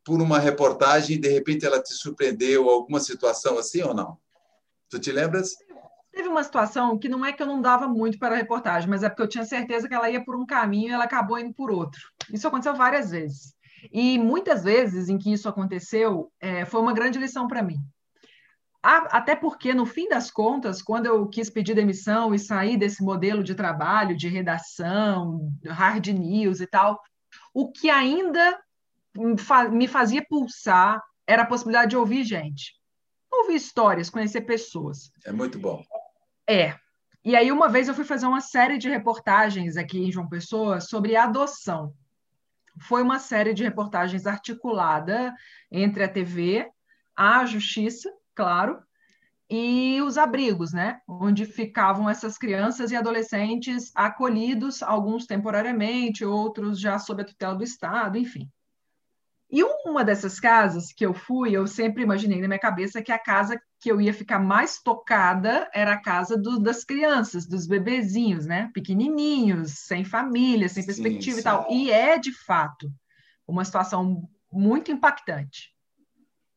por 0.05 0.20
uma 0.20 0.38
reportagem 0.38 1.17
e 1.17 1.20
de 1.20 1.29
repente 1.29 1.64
ela 1.64 1.82
te 1.82 1.93
surpreendeu, 1.93 2.69
alguma 2.69 3.00
situação 3.00 3.58
assim 3.58 3.82
ou 3.82 3.94
não? 3.94 4.19
Tu 4.88 4.99
te 4.99 5.12
lembras? 5.12 5.50
Teve 6.12 6.29
uma 6.29 6.43
situação 6.43 6.99
que 6.99 7.09
não 7.09 7.25
é 7.25 7.32
que 7.32 7.43
eu 7.43 7.47
não 7.47 7.61
dava 7.61 7.87
muito 7.87 8.19
para 8.19 8.35
a 8.35 8.38
reportagem, 8.38 8.88
mas 8.88 9.02
é 9.02 9.09
porque 9.09 9.23
eu 9.23 9.29
tinha 9.29 9.44
certeza 9.44 9.87
que 9.87 9.94
ela 9.94 10.09
ia 10.09 10.25
por 10.25 10.35
um 10.35 10.47
caminho 10.47 10.88
e 10.88 10.93
ela 10.93 11.05
acabou 11.05 11.38
indo 11.38 11.52
por 11.52 11.70
outro. 11.70 12.00
Isso 12.32 12.49
aconteceu 12.49 12.75
várias 12.75 13.11
vezes. 13.11 13.55
E 13.93 14.19
muitas 14.19 14.64
vezes 14.64 15.09
em 15.09 15.19
que 15.19 15.32
isso 15.32 15.49
aconteceu, 15.49 16.32
é, 16.41 16.64
foi 16.64 16.81
uma 16.81 16.94
grande 16.94 17.19
lição 17.19 17.47
para 17.47 17.62
mim. 17.62 17.76
Até 18.82 19.34
porque, 19.34 19.75
no 19.75 19.84
fim 19.84 20.08
das 20.08 20.31
contas, 20.31 20.81
quando 20.81 21.06
eu 21.06 21.26
quis 21.26 21.50
pedir 21.50 21.75
demissão 21.75 22.32
e 22.32 22.38
sair 22.38 22.76
desse 22.76 23.02
modelo 23.02 23.43
de 23.43 23.55
trabalho, 23.55 24.17
de 24.17 24.28
redação, 24.28 25.52
hard 25.67 26.06
news 26.08 26.61
e 26.61 26.67
tal, 26.67 27.00
o 27.52 27.73
que 27.73 27.90
ainda 27.90 28.58
me 29.73 29.88
fazia 29.88 30.25
pulsar 30.28 31.02
era 31.26 31.43
a 31.43 31.46
possibilidade 31.46 31.90
de 31.90 31.96
ouvir 31.96 32.23
gente. 32.23 32.75
Ouvir 33.31 33.56
histórias, 33.56 34.08
conhecer 34.08 34.42
pessoas. 34.42 35.11
É 35.25 35.33
muito 35.33 35.59
bom. 35.59 35.83
É. 36.49 36.76
E 37.25 37.35
aí, 37.35 37.50
uma 37.50 37.68
vez, 37.68 37.88
eu 37.88 37.95
fui 37.95 38.04
fazer 38.04 38.26
uma 38.26 38.40
série 38.40 38.78
de 38.78 38.88
reportagens 38.88 39.76
aqui 39.76 39.99
em 39.99 40.12
João 40.12 40.28
Pessoa 40.28 40.80
sobre 40.80 41.16
adoção. 41.16 41.92
Foi 42.83 43.02
uma 43.02 43.18
série 43.18 43.52
de 43.52 43.64
reportagens 43.64 44.26
articulada 44.26 45.35
entre 45.73 46.04
a 46.04 46.09
TV, 46.09 46.71
a 47.16 47.45
Justiça 47.45 48.12
claro, 48.37 48.81
e 49.49 50.00
os 50.02 50.19
abrigos, 50.19 50.73
né, 50.73 51.00
onde 51.09 51.47
ficavam 51.47 52.11
essas 52.11 52.37
crianças 52.37 52.90
e 52.90 52.97
adolescentes 52.97 53.93
acolhidos, 53.95 54.83
alguns 54.83 55.25
temporariamente, 55.25 56.25
outros 56.25 56.81
já 56.81 56.99
sob 56.99 57.23
a 57.23 57.25
tutela 57.25 57.55
do 57.55 57.62
Estado, 57.62 58.19
enfim. 58.19 58.50
E 59.49 59.62
uma 59.62 60.05
dessas 60.05 60.40
casas 60.40 60.93
que 60.93 61.07
eu 61.07 61.14
fui, 61.14 61.52
eu 61.52 61.69
sempre 61.69 62.02
imaginei 62.02 62.40
na 62.40 62.49
minha 62.49 62.59
cabeça 62.59 63.00
que 63.00 63.12
a 63.12 63.19
casa 63.19 63.61
que 63.78 63.88
eu 63.88 64.00
ia 64.00 64.12
ficar 64.12 64.40
mais 64.40 64.83
tocada 64.83 65.71
era 65.73 65.93
a 65.93 66.02
casa 66.02 66.37
do, 66.37 66.59
das 66.59 66.83
crianças, 66.83 67.47
dos 67.47 67.64
bebezinhos, 67.69 68.45
né? 68.45 68.69
Pequenininhos, 68.75 69.71
sem 69.87 70.05
família, 70.05 70.69
sem 70.69 70.85
perspectiva 70.85 71.23
sim, 71.23 71.33
sim. 71.35 71.40
e 71.40 71.43
tal. 71.45 71.66
E 71.71 71.90
é, 71.93 72.19
de 72.19 72.33
fato, 72.33 72.93
uma 73.47 73.64
situação 73.64 74.28
muito 74.50 74.90
impactante. 74.90 75.73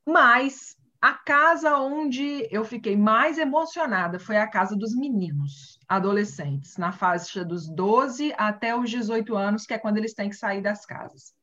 Mas 0.07 0.75
a 1.01 1.13
casa 1.13 1.77
onde 1.77 2.47
eu 2.51 2.65
fiquei 2.65 2.97
mais 2.97 3.37
emocionada 3.37 4.19
foi 4.19 4.37
a 4.37 4.47
casa 4.47 4.75
dos 4.75 4.93
meninos, 4.95 5.79
adolescentes, 5.87 6.75
na 6.77 6.91
faixa 6.91 7.43
dos 7.45 7.69
12 7.69 8.33
até 8.37 8.75
os 8.75 8.89
18 8.89 9.35
anos, 9.35 9.65
que 9.65 9.73
é 9.73 9.79
quando 9.79 9.97
eles 9.97 10.13
têm 10.13 10.29
que 10.29 10.35
sair 10.35 10.61
das 10.61 10.85
casas. 10.85 11.33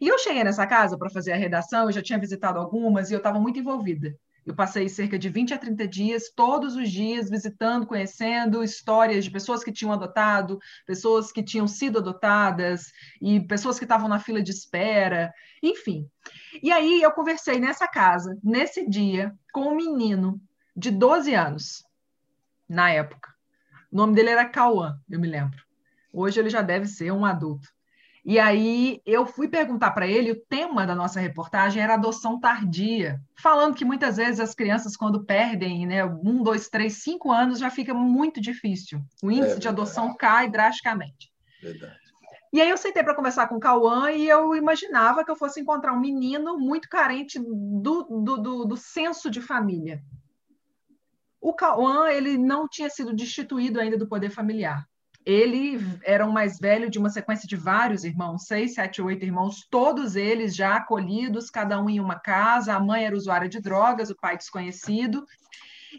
E 0.00 0.08
eu 0.08 0.18
cheguei 0.18 0.44
nessa 0.44 0.66
casa 0.66 0.98
para 0.98 1.10
fazer 1.10 1.32
a 1.32 1.36
redação, 1.36 1.84
eu 1.84 1.92
já 1.92 2.02
tinha 2.02 2.18
visitado 2.18 2.58
algumas 2.58 3.10
e 3.10 3.14
eu 3.14 3.18
estava 3.18 3.40
muito 3.40 3.58
envolvida. 3.58 4.14
Eu 4.50 4.54
passei 4.56 4.88
cerca 4.88 5.16
de 5.16 5.28
20 5.28 5.54
a 5.54 5.58
30 5.58 5.86
dias, 5.86 6.28
todos 6.34 6.74
os 6.74 6.90
dias, 6.90 7.30
visitando, 7.30 7.86
conhecendo 7.86 8.64
histórias 8.64 9.24
de 9.24 9.30
pessoas 9.30 9.62
que 9.62 9.70
tinham 9.70 9.92
adotado, 9.92 10.58
pessoas 10.84 11.30
que 11.30 11.40
tinham 11.40 11.68
sido 11.68 12.00
adotadas 12.00 12.90
e 13.22 13.38
pessoas 13.38 13.78
que 13.78 13.84
estavam 13.84 14.08
na 14.08 14.18
fila 14.18 14.42
de 14.42 14.50
espera, 14.50 15.32
enfim. 15.62 16.10
E 16.60 16.72
aí 16.72 17.00
eu 17.00 17.12
conversei 17.12 17.60
nessa 17.60 17.86
casa, 17.86 18.36
nesse 18.42 18.88
dia, 18.88 19.32
com 19.52 19.68
um 19.68 19.76
menino 19.76 20.40
de 20.76 20.90
12 20.90 21.32
anos, 21.32 21.84
na 22.68 22.90
época. 22.90 23.32
O 23.88 23.96
nome 23.96 24.16
dele 24.16 24.30
era 24.30 24.48
Cauã, 24.48 24.98
eu 25.08 25.20
me 25.20 25.28
lembro. 25.28 25.62
Hoje 26.12 26.40
ele 26.40 26.50
já 26.50 26.60
deve 26.60 26.86
ser 26.86 27.12
um 27.12 27.24
adulto. 27.24 27.68
E 28.24 28.38
aí 28.38 29.00
eu 29.06 29.26
fui 29.26 29.48
perguntar 29.48 29.92
para 29.92 30.06
ele, 30.06 30.32
o 30.32 30.40
tema 30.40 30.86
da 30.86 30.94
nossa 30.94 31.18
reportagem 31.18 31.82
era 31.82 31.94
adoção 31.94 32.38
tardia, 32.38 33.20
falando 33.34 33.74
que 33.74 33.84
muitas 33.84 34.18
vezes 34.18 34.40
as 34.40 34.54
crianças, 34.54 34.96
quando 34.96 35.24
perdem 35.24 35.86
né, 35.86 36.04
um, 36.04 36.42
dois, 36.42 36.68
três, 36.68 37.02
cinco 37.02 37.32
anos, 37.32 37.58
já 37.58 37.70
fica 37.70 37.94
muito 37.94 38.40
difícil. 38.40 39.00
O 39.22 39.30
índice 39.30 39.56
é 39.56 39.58
de 39.58 39.68
adoção 39.68 40.14
cai 40.14 40.50
drasticamente. 40.50 41.32
Verdade. 41.62 41.98
E 42.52 42.60
aí 42.60 42.68
eu 42.68 42.76
sentei 42.76 43.02
para 43.02 43.14
conversar 43.14 43.46
com 43.48 43.56
o 43.56 43.60
Cauã 43.60 44.10
e 44.10 44.28
eu 44.28 44.56
imaginava 44.56 45.24
que 45.24 45.30
eu 45.30 45.36
fosse 45.36 45.60
encontrar 45.60 45.92
um 45.92 46.00
menino 46.00 46.58
muito 46.58 46.88
carente 46.88 47.38
do, 47.38 48.02
do, 48.02 48.36
do, 48.36 48.64
do 48.64 48.76
senso 48.76 49.30
de 49.30 49.40
família. 49.40 50.02
O 51.40 51.54
Cauã, 51.54 52.08
ele 52.10 52.36
não 52.36 52.68
tinha 52.68 52.90
sido 52.90 53.14
destituído 53.14 53.80
ainda 53.80 53.96
do 53.96 54.08
poder 54.08 54.30
familiar. 54.30 54.89
Ele 55.24 55.78
era 56.02 56.26
o 56.26 56.32
mais 56.32 56.58
velho 56.58 56.88
de 56.90 56.98
uma 56.98 57.10
sequência 57.10 57.46
de 57.46 57.56
vários 57.56 58.04
irmãos, 58.04 58.46
seis, 58.46 58.74
sete, 58.74 59.02
oito 59.02 59.24
irmãos, 59.24 59.66
todos 59.70 60.16
eles 60.16 60.56
já 60.56 60.76
acolhidos, 60.76 61.50
cada 61.50 61.80
um 61.80 61.90
em 61.90 62.00
uma 62.00 62.18
casa. 62.18 62.74
A 62.74 62.80
mãe 62.80 63.04
era 63.04 63.16
usuária 63.16 63.48
de 63.48 63.60
drogas, 63.60 64.10
o 64.10 64.16
pai 64.16 64.36
desconhecido. 64.36 65.26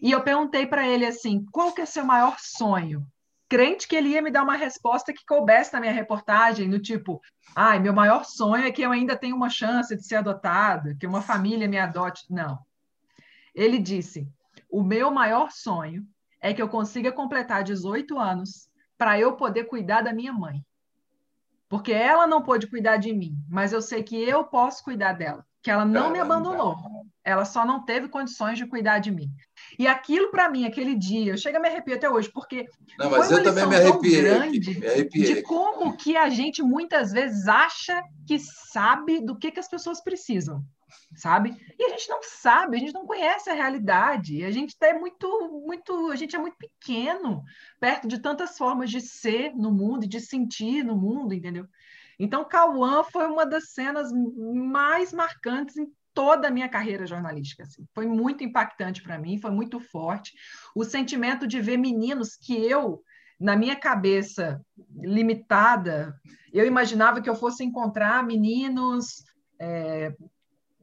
E 0.02 0.12
eu 0.12 0.22
perguntei 0.24 0.66
para 0.66 0.88
ele 0.88 1.06
assim: 1.06 1.46
qual 1.52 1.72
que 1.74 1.82
é 1.82 1.86
seu 1.86 2.04
maior 2.04 2.38
sonho? 2.40 3.06
crente 3.52 3.86
que 3.86 3.98
ele 3.98 4.08
ia 4.08 4.22
me 4.22 4.32
dar 4.32 4.44
uma 4.44 4.56
resposta 4.56 5.12
que 5.12 5.26
coubesse 5.26 5.74
na 5.74 5.82
minha 5.82 5.92
reportagem, 5.92 6.70
no 6.70 6.80
tipo, 6.80 7.22
ai, 7.54 7.82
meu 7.82 7.92
maior 7.92 8.24
sonho 8.24 8.64
é 8.64 8.72
que 8.72 8.82
eu 8.82 8.94
ainda 8.94 9.14
tenho 9.14 9.36
uma 9.36 9.50
chance 9.50 9.94
de 9.94 10.06
ser 10.06 10.16
adotado, 10.16 10.96
que 10.98 11.06
uma 11.06 11.22
família 11.22 11.68
me 11.68 11.78
adote. 11.78 12.24
Não. 12.30 12.58
Ele 13.54 13.78
disse: 13.78 14.26
o 14.70 14.82
meu 14.82 15.12
maior 15.12 15.52
sonho 15.52 16.08
é 16.40 16.54
que 16.54 16.62
eu 16.62 16.70
consiga 16.70 17.12
completar 17.12 17.62
18 17.62 18.18
anos 18.18 18.71
para 19.02 19.20
eu 19.20 19.34
poder 19.34 19.64
cuidar 19.64 20.04
da 20.04 20.14
minha 20.14 20.32
mãe. 20.32 20.64
Porque 21.68 21.92
ela 21.92 22.28
não 22.28 22.44
pôde 22.44 22.68
cuidar 22.68 22.98
de 22.98 23.12
mim, 23.12 23.34
mas 23.50 23.74
eu 23.74 23.82
sei 23.82 24.04
que 24.04 24.16
eu 24.16 24.44
posso 24.44 24.84
cuidar 24.84 25.14
dela 25.14 25.44
que 25.64 25.72
ela 25.72 25.86
não 25.86 26.12
me 26.12 26.20
abandonou. 26.20 26.76
Ela 27.24 27.46
só 27.46 27.66
não 27.66 27.84
teve 27.84 28.08
condições 28.10 28.60
de 28.60 28.66
cuidar 28.66 29.00
de 29.00 29.12
mim. 29.12 29.30
E 29.78 29.88
aquilo 29.88 30.30
para 30.30 30.50
mim, 30.50 30.66
aquele 30.66 30.96
dia, 30.96 31.34
eu 31.34 31.38
chego 31.38 31.58
a 31.58 31.60
me 31.60 31.68
arrepiar 31.68 31.98
até 31.98 32.10
hoje, 32.10 32.32
porque 32.32 32.68
não, 32.98 33.10
mas 33.12 33.32
eu 33.32 33.44
também 33.44 33.68
me 33.68 33.76
arrepiei, 33.76 34.22
grande 34.22 34.80
me 34.80 34.88
arrepiei. 34.88 35.36
de 35.36 35.42
como 35.44 35.96
que 35.96 36.18
a 36.18 36.30
gente 36.30 36.64
muitas 36.64 37.12
vezes 37.12 37.48
acha 37.48 38.04
que 38.28 38.40
sabe 38.40 39.20
do 39.24 39.36
que, 39.36 39.52
que 39.52 39.60
as 39.60 39.70
pessoas 39.70 40.02
precisam, 40.04 40.64
sabe? 41.16 41.56
E 41.78 41.84
a 41.84 41.90
gente 41.90 42.10
não 42.10 42.20
sabe, 42.24 42.78
a 42.78 42.80
gente 42.80 42.94
não 42.94 43.06
conhece 43.06 43.50
a 43.50 43.54
realidade. 43.54 44.44
A 44.44 44.52
gente 44.52 44.76
é 44.82 44.94
muito, 44.94 45.62
muito, 45.66 46.12
a 46.12 46.16
gente 46.16 46.36
é 46.36 46.40
muito 46.40 46.58
pequeno 46.58 47.44
perto 47.80 48.08
de 48.08 48.20
tantas 48.20 48.58
formas 48.58 48.90
de 48.90 49.02
ser 49.02 49.54
no 49.56 49.72
mundo 49.72 50.06
e 50.06 50.10
de 50.10 50.20
sentir 50.20 50.84
no 50.84 50.96
mundo, 50.96 51.34
entendeu? 51.34 51.68
Então, 52.20 52.48
Cauã 52.48 53.04
foi 53.04 53.28
uma 53.28 53.46
das 53.46 53.72
cenas 53.72 54.12
mais 54.54 55.12
marcantes 55.12 55.76
em 55.78 55.88
toda 56.14 56.48
a 56.48 56.52
minha 56.52 56.70
carreira 56.70 57.08
jornalística. 57.08 57.64
Assim. 57.64 57.86
Foi 57.94 58.06
muito 58.06 58.44
impactante 58.44 59.02
para 59.02 59.18
mim, 59.18 59.40
foi 59.40 59.52
muito 59.52 59.80
forte. 59.80 60.34
O 60.76 60.84
sentimento 60.84 61.48
de 61.48 61.60
ver 61.60 61.78
meninos 61.78 62.36
que 62.36 62.54
eu, 62.54 63.02
na 63.40 63.56
minha 63.56 63.76
cabeça 63.76 64.62
limitada, 65.00 66.14
eu 66.54 66.66
imaginava 66.66 67.22
que 67.22 67.30
eu 67.30 67.36
fosse 67.36 67.64
encontrar 67.64 68.24
meninos 68.24 69.24
é, 69.60 70.14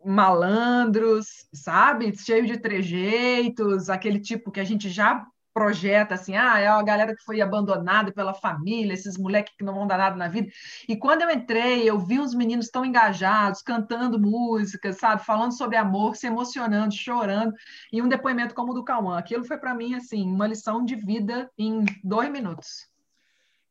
malandros, 0.05 1.47
sabe? 1.53 2.17
Cheio 2.17 2.47
de 2.47 2.59
trejeitos, 2.59 3.91
aquele 3.91 4.21
tipo 4.21 4.51
que 4.51 4.61
a 4.61 4.65
gente 4.65 4.89
já 4.89 5.27
projeta 5.59 6.15
assim, 6.15 6.37
ah, 6.37 6.57
é 6.61 6.69
a 6.69 6.81
galera 6.83 7.17
que 7.17 7.25
foi 7.25 7.41
abandonada 7.41 8.13
pela 8.13 8.33
família, 8.33 8.95
esses 8.95 9.19
moleques 9.19 9.53
que 9.59 9.65
não 9.65 9.75
vão 9.75 9.89
dar 9.89 9.99
nada 9.99 10.15
na 10.15 10.29
vida. 10.29 10.49
E 10.89 10.97
quando 10.97 11.23
eu 11.23 11.31
entrei, 11.33 11.83
eu 11.83 11.99
vi 11.99 12.21
uns 12.21 12.33
meninos 12.33 12.69
tão 12.69 12.85
engajados, 12.85 13.61
cantando 13.61 14.21
músicas, 14.21 14.99
sabe, 14.99 15.25
falando 15.25 15.57
sobre 15.57 15.77
amor, 15.77 16.15
se 16.15 16.29
emocionando, 16.29 16.95
chorando, 16.95 17.53
e 17.93 18.01
um 18.01 18.09
depoimento 18.09 18.55
como 18.55 18.71
o 18.71 18.75
do 18.75 18.85
Cauã. 18.85 19.19
Aquilo 19.19 19.45
foi 19.45 19.59
para 19.59 19.75
mim 19.75 19.95
assim, 19.95 20.23
uma 20.31 20.47
lição 20.47 20.85
de 20.85 20.95
vida 20.95 21.51
em 21.59 21.85
dois 22.05 22.31
minutos. 22.31 22.87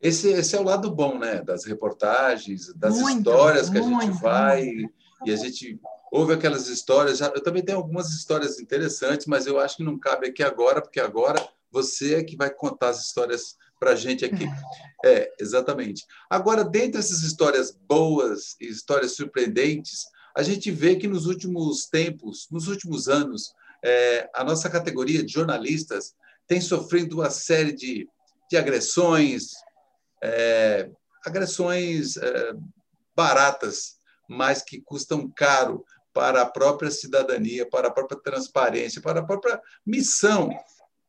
Esse, 0.02 0.30
esse 0.30 0.58
é 0.58 0.60
o 0.60 0.64
lado 0.64 0.92
bom, 0.92 1.18
né, 1.18 1.42
das 1.42 1.64
reportagens, 1.64 2.74
das 2.76 3.00
muito, 3.00 3.30
histórias 3.30 3.70
que 3.70 3.80
muito, 3.80 3.98
a 3.98 4.02
gente 4.02 4.22
vai 4.22 4.66
muito. 4.66 4.94
e 5.26 5.32
a 5.32 5.36
gente 5.38 5.80
ouve 6.12 6.34
aquelas 6.34 6.68
histórias. 6.68 7.20
Eu 7.20 7.42
também 7.42 7.64
tenho 7.64 7.78
algumas 7.78 8.10
histórias 8.10 8.60
interessantes, 8.60 9.28
mas 9.28 9.46
eu 9.46 9.60
acho 9.60 9.78
que 9.78 9.84
não 9.84 9.98
cabe 9.98 10.28
aqui 10.28 10.44
agora, 10.44 10.82
porque 10.82 11.00
agora 11.00 11.46
você 11.72 12.16
é 12.16 12.24
que 12.24 12.36
vai 12.36 12.50
contar 12.50 12.90
as 12.90 13.06
histórias 13.06 13.56
para 13.80 13.92
a 13.92 13.96
gente 13.96 14.26
aqui. 14.26 14.46
É, 15.06 15.32
exatamente. 15.40 16.06
Agora, 16.30 16.64
dentre 16.64 17.00
essas 17.00 17.22
histórias 17.22 17.72
boas 17.72 18.56
e 18.60 18.68
histórias 18.68 19.16
surpreendentes, 19.16 20.06
a 20.36 20.42
gente 20.42 20.72
vê 20.72 20.96
que 20.96 21.08
nos 21.08 21.28
últimos 21.28 21.86
tempos, 21.86 22.48
nos 22.52 22.68
últimos 22.68 23.08
anos, 23.08 23.54
é, 23.84 24.30
a 24.34 24.44
nossa 24.44 24.70
categoria 24.70 25.24
de 25.24 25.32
jornalistas 25.32 26.16
tem 26.48 26.62
sofrido 26.62 27.18
uma 27.18 27.30
série 27.30 27.74
de, 27.74 28.08
de 28.50 28.58
agressões, 28.58 29.52
é, 30.24 30.90
agressões 31.26 32.18
é, 32.18 32.54
baratas, 33.16 33.98
mas 34.28 34.62
que 34.62 34.82
custam 34.82 35.30
caro 35.30 35.86
para 36.18 36.42
a 36.42 36.46
própria 36.48 36.90
cidadania, 36.90 37.70
para 37.70 37.90
a 37.90 37.92
própria 37.92 38.20
transparência, 38.20 39.00
para 39.00 39.20
a 39.20 39.24
própria 39.24 39.62
missão 39.86 40.50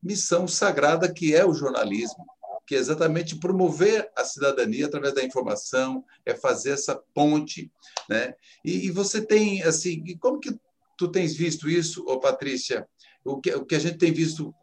missão 0.02 0.46
sagrada 0.46 1.10
que 1.10 1.34
é 1.34 1.46
o 1.46 1.54
jornalismo, 1.54 2.26
que 2.66 2.74
é 2.74 2.78
exatamente 2.78 3.34
promover 3.36 4.06
a 4.14 4.22
cidadania 4.22 4.84
através 4.84 5.14
da 5.14 5.24
informação, 5.24 6.04
é 6.26 6.34
fazer 6.34 6.72
essa 6.72 6.94
ponte, 7.14 7.72
né? 8.06 8.34
E, 8.62 8.86
e 8.86 8.90
você 8.90 9.22
tem 9.22 9.62
assim, 9.62 10.04
como 10.18 10.38
que 10.38 10.54
tu 10.98 11.08
tens 11.08 11.34
visto 11.34 11.70
isso, 11.70 12.04
ô 12.06 12.20
Patrícia? 12.20 12.86
O 13.24 13.40
que, 13.40 13.54
o 13.54 13.64
que 13.64 13.76
a 13.76 13.80
gente 13.80 13.96
tem 13.96 14.12
visto 14.12 14.54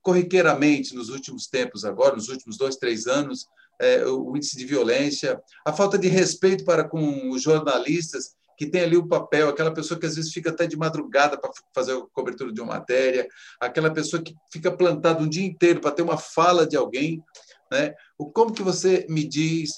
corriqueiramente 0.00 0.94
nos 0.94 1.08
últimos 1.08 1.48
tempos 1.48 1.84
agora, 1.84 2.14
nos 2.14 2.28
últimos 2.28 2.56
dois, 2.56 2.76
três 2.76 3.08
anos, 3.08 3.48
é, 3.80 4.06
o 4.06 4.36
índice 4.36 4.56
de 4.56 4.64
violência, 4.64 5.42
a 5.66 5.72
falta 5.72 5.98
de 5.98 6.06
respeito 6.06 6.64
para 6.64 6.88
com 6.88 7.30
os 7.30 7.42
jornalistas 7.42 8.37
que 8.58 8.66
tem 8.66 8.82
ali 8.82 8.96
o 8.96 9.06
papel, 9.06 9.48
aquela 9.48 9.72
pessoa 9.72 9.98
que 9.98 10.04
às 10.04 10.16
vezes 10.16 10.32
fica 10.32 10.50
até 10.50 10.66
de 10.66 10.76
madrugada 10.76 11.38
para 11.38 11.48
fazer 11.72 11.92
a 11.96 12.02
cobertura 12.12 12.52
de 12.52 12.60
uma 12.60 12.74
matéria, 12.74 13.28
aquela 13.60 13.88
pessoa 13.88 14.20
que 14.20 14.34
fica 14.52 14.76
plantada 14.76 15.22
um 15.22 15.28
dia 15.28 15.46
inteiro 15.46 15.80
para 15.80 15.92
ter 15.92 16.02
uma 16.02 16.18
fala 16.18 16.66
de 16.66 16.76
alguém, 16.76 17.22
né? 17.70 17.94
O 18.18 18.28
como 18.28 18.52
que 18.52 18.62
você 18.62 19.06
me 19.08 19.26
diz 19.26 19.74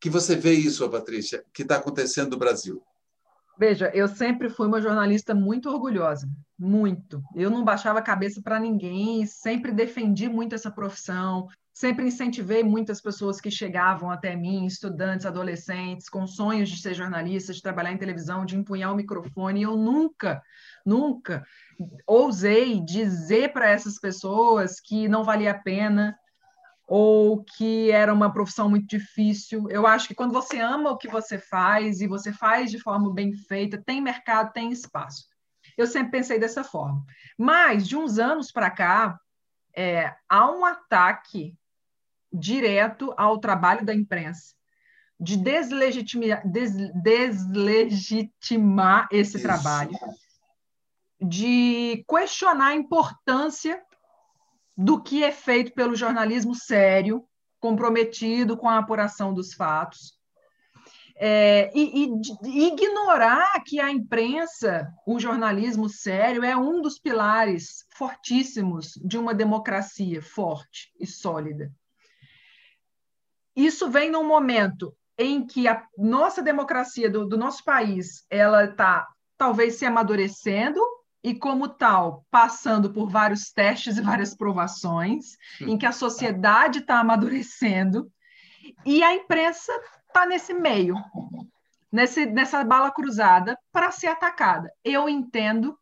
que 0.00 0.08
você 0.08 0.36
vê 0.36 0.52
isso, 0.52 0.88
Patrícia, 0.88 1.44
que 1.52 1.62
está 1.62 1.74
acontecendo 1.74 2.30
no 2.30 2.38
Brasil? 2.38 2.80
Veja, 3.58 3.90
eu 3.92 4.06
sempre 4.06 4.48
fui 4.48 4.68
uma 4.68 4.80
jornalista 4.80 5.34
muito 5.34 5.68
orgulhosa, 5.68 6.28
muito. 6.56 7.20
Eu 7.34 7.50
não 7.50 7.64
baixava 7.64 7.98
a 7.98 8.02
cabeça 8.02 8.40
para 8.40 8.60
ninguém, 8.60 9.26
sempre 9.26 9.72
defendi 9.72 10.28
muito 10.28 10.54
essa 10.54 10.70
profissão, 10.70 11.48
sempre 11.78 12.08
incentivei 12.08 12.64
muitas 12.64 13.00
pessoas 13.00 13.40
que 13.40 13.52
chegavam 13.52 14.10
até 14.10 14.34
mim, 14.34 14.66
estudantes, 14.66 15.24
adolescentes, 15.24 16.08
com 16.08 16.26
sonhos 16.26 16.68
de 16.68 16.82
ser 16.82 16.92
jornalista, 16.92 17.52
de 17.52 17.62
trabalhar 17.62 17.92
em 17.92 17.96
televisão, 17.96 18.44
de 18.44 18.56
empunhar 18.56 18.92
o 18.92 18.96
microfone. 18.96 19.60
E 19.60 19.62
eu 19.62 19.76
nunca, 19.76 20.42
nunca 20.84 21.46
ousei 22.04 22.80
dizer 22.80 23.52
para 23.52 23.70
essas 23.70 23.96
pessoas 23.96 24.80
que 24.80 25.06
não 25.06 25.22
valia 25.22 25.52
a 25.52 25.58
pena 25.58 26.18
ou 26.84 27.44
que 27.44 27.92
era 27.92 28.12
uma 28.12 28.32
profissão 28.32 28.68
muito 28.68 28.88
difícil. 28.88 29.70
Eu 29.70 29.86
acho 29.86 30.08
que 30.08 30.16
quando 30.16 30.32
você 30.32 30.58
ama 30.58 30.90
o 30.90 30.98
que 30.98 31.06
você 31.06 31.38
faz 31.38 32.00
e 32.00 32.08
você 32.08 32.32
faz 32.32 32.72
de 32.72 32.80
forma 32.80 33.14
bem 33.14 33.32
feita, 33.32 33.80
tem 33.80 34.00
mercado, 34.00 34.52
tem 34.52 34.72
espaço. 34.72 35.28
Eu 35.76 35.86
sempre 35.86 36.10
pensei 36.10 36.40
dessa 36.40 36.64
forma. 36.64 37.04
Mas, 37.38 37.86
de 37.86 37.96
uns 37.96 38.18
anos 38.18 38.50
para 38.50 38.68
cá, 38.68 39.16
é, 39.76 40.12
há 40.28 40.50
um 40.50 40.64
ataque 40.64 41.56
direto 42.32 43.12
ao 43.16 43.38
trabalho 43.38 43.84
da 43.84 43.94
imprensa, 43.94 44.54
de 45.18 45.36
deslegitimar, 45.36 46.46
des, 46.46 46.72
deslegitimar 47.02 49.08
esse 49.10 49.36
Isso. 49.36 49.46
trabalho, 49.46 49.98
de 51.20 52.04
questionar 52.08 52.68
a 52.68 52.76
importância 52.76 53.82
do 54.76 55.02
que 55.02 55.24
é 55.24 55.32
feito 55.32 55.72
pelo 55.72 55.96
jornalismo 55.96 56.54
sério, 56.54 57.24
comprometido 57.58 58.56
com 58.56 58.68
a 58.68 58.78
apuração 58.78 59.34
dos 59.34 59.52
fatos, 59.52 60.16
é, 61.20 61.72
e, 61.74 62.12
e, 62.44 62.68
ignorar 62.68 63.60
que 63.66 63.80
a 63.80 63.90
imprensa, 63.90 64.88
o 65.04 65.18
jornalismo 65.18 65.88
sério, 65.88 66.44
é 66.44 66.56
um 66.56 66.80
dos 66.80 66.96
pilares 66.96 67.84
fortíssimos 67.96 68.92
de 69.04 69.18
uma 69.18 69.34
democracia 69.34 70.22
forte 70.22 70.92
e 71.00 71.04
sólida. 71.04 71.72
Isso 73.58 73.90
vem 73.90 74.08
num 74.08 74.24
momento 74.24 74.94
em 75.18 75.44
que 75.44 75.66
a 75.66 75.84
nossa 75.98 76.40
democracia 76.40 77.10
do, 77.10 77.26
do 77.26 77.36
nosso 77.36 77.64
país 77.64 78.24
ela 78.30 78.66
está 78.66 79.08
talvez 79.36 79.74
se 79.74 79.84
amadurecendo 79.84 80.80
e 81.24 81.34
como 81.34 81.68
tal 81.68 82.24
passando 82.30 82.92
por 82.92 83.10
vários 83.10 83.50
testes 83.50 83.98
e 83.98 84.00
várias 84.00 84.32
provações, 84.32 85.36
em 85.60 85.76
que 85.76 85.84
a 85.84 85.90
sociedade 85.90 86.78
está 86.78 87.00
amadurecendo 87.00 88.08
e 88.86 89.02
a 89.02 89.12
imprensa 89.12 89.72
está 90.06 90.24
nesse 90.24 90.54
meio, 90.54 90.94
nesse, 91.90 92.26
nessa 92.26 92.62
bala 92.62 92.92
cruzada 92.92 93.58
para 93.72 93.90
ser 93.90 94.06
atacada. 94.06 94.72
Eu 94.84 95.08
entendo 95.08 95.76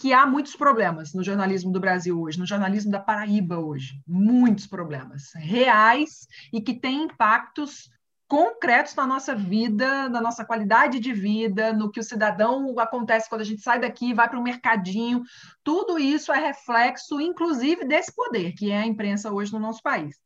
que 0.00 0.12
há 0.12 0.24
muitos 0.24 0.54
problemas 0.54 1.12
no 1.12 1.24
jornalismo 1.24 1.72
do 1.72 1.80
Brasil 1.80 2.20
hoje, 2.20 2.38
no 2.38 2.46
jornalismo 2.46 2.90
da 2.90 3.00
Paraíba 3.00 3.58
hoje, 3.58 4.00
muitos 4.06 4.66
problemas 4.66 5.32
reais 5.34 6.28
e 6.52 6.60
que 6.60 6.74
têm 6.74 7.04
impactos 7.04 7.90
concretos 8.28 8.94
na 8.94 9.06
nossa 9.06 9.34
vida, 9.34 10.08
na 10.08 10.20
nossa 10.20 10.44
qualidade 10.44 11.00
de 11.00 11.12
vida, 11.12 11.72
no 11.72 11.90
que 11.90 11.98
o 11.98 12.04
cidadão 12.04 12.78
acontece 12.78 13.28
quando 13.28 13.40
a 13.40 13.44
gente 13.44 13.62
sai 13.62 13.80
daqui, 13.80 14.14
vai 14.14 14.28
para 14.28 14.38
o 14.38 14.42
mercadinho. 14.42 15.22
Tudo 15.64 15.98
isso 15.98 16.30
é 16.30 16.38
reflexo, 16.38 17.20
inclusive, 17.20 17.84
desse 17.84 18.14
poder 18.14 18.52
que 18.52 18.70
é 18.70 18.78
a 18.78 18.86
imprensa 18.86 19.32
hoje 19.32 19.52
no 19.52 19.58
nosso 19.58 19.82
país. 19.82 20.16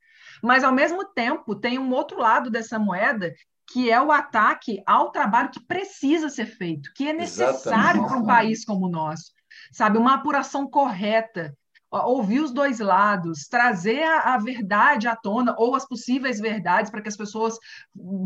Mas, 0.42 0.64
ao 0.64 0.72
mesmo 0.72 1.04
tempo, 1.04 1.54
tem 1.54 1.78
um 1.78 1.92
outro 1.92 2.18
lado 2.18 2.50
dessa 2.50 2.78
moeda, 2.78 3.32
que 3.72 3.90
é 3.90 4.02
o 4.02 4.10
ataque 4.10 4.82
ao 4.84 5.12
trabalho 5.12 5.50
que 5.50 5.64
precisa 5.64 6.28
ser 6.28 6.46
feito, 6.46 6.90
que 6.94 7.08
é 7.08 7.12
necessário 7.12 8.04
para 8.04 8.18
um 8.18 8.26
país 8.26 8.64
como 8.64 8.86
o 8.86 8.90
nosso. 8.90 9.32
Sabe, 9.72 9.98
uma 9.98 10.14
apuração 10.14 10.68
correta, 10.68 11.56
ouvir 12.00 12.40
os 12.40 12.52
dois 12.52 12.78
lados, 12.78 13.46
trazer 13.48 14.02
a, 14.02 14.34
a, 14.34 14.38
verdade 14.38 15.06
à 15.06 15.14
tona, 15.14 15.54
ou 15.58 15.74
as 15.74 15.86
possíveis 15.86 16.40
verdades, 16.40 16.90
para 16.90 17.02
que 17.02 17.08
as 17.08 17.16
pessoas 17.16 17.58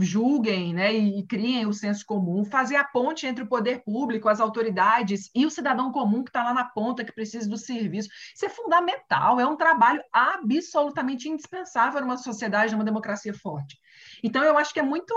julguem 0.01 0.73
né, 0.73 0.95
e, 0.95 1.19
e, 1.19 1.27
criem 1.27 1.67
o 1.67 1.73
senso 1.73 2.05
comum, 2.07 2.45
fazer 2.45 2.77
a 2.77 2.85
ponte 2.85 3.27
entre 3.27 3.43
o 3.43 3.49
poder 3.49 3.83
público, 3.83 4.29
as 4.29 4.41
autoridades 4.41 5.31
e 5.35 5.45
o 5.45 5.51
cidadão 5.51 5.91
comum 5.91 6.23
que 6.23 6.31
está 6.31 6.45
lá 6.45 6.55
na 6.55 6.65
ponta, 6.65 7.05
que 7.05 7.13
precisa 7.13 7.49
do 7.49 7.57
serviço. 7.57 8.09
Isso 8.35 8.47
é 8.47 8.49
fundamental, 8.49 9.41
é 9.41 9.47
um 9.47 9.57
trabalho 9.57 10.03
absolutamente 10.13 11.29
indispensável 11.29 12.01
numa 12.01 12.17
sociedade, 12.17 12.73
numa 12.73 12.85
democracia 12.85 13.35
forte. 13.35 13.77
Então, 14.23 14.45
eu 14.45 14.57
acho 14.57 14.73
que 14.73 14.81
é 14.81 14.85
muito 14.85 15.15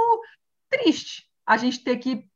triste 0.70 1.30
a 1.46 1.58
gente 1.58 1.84
ter 1.84 1.98
que 1.98 2.28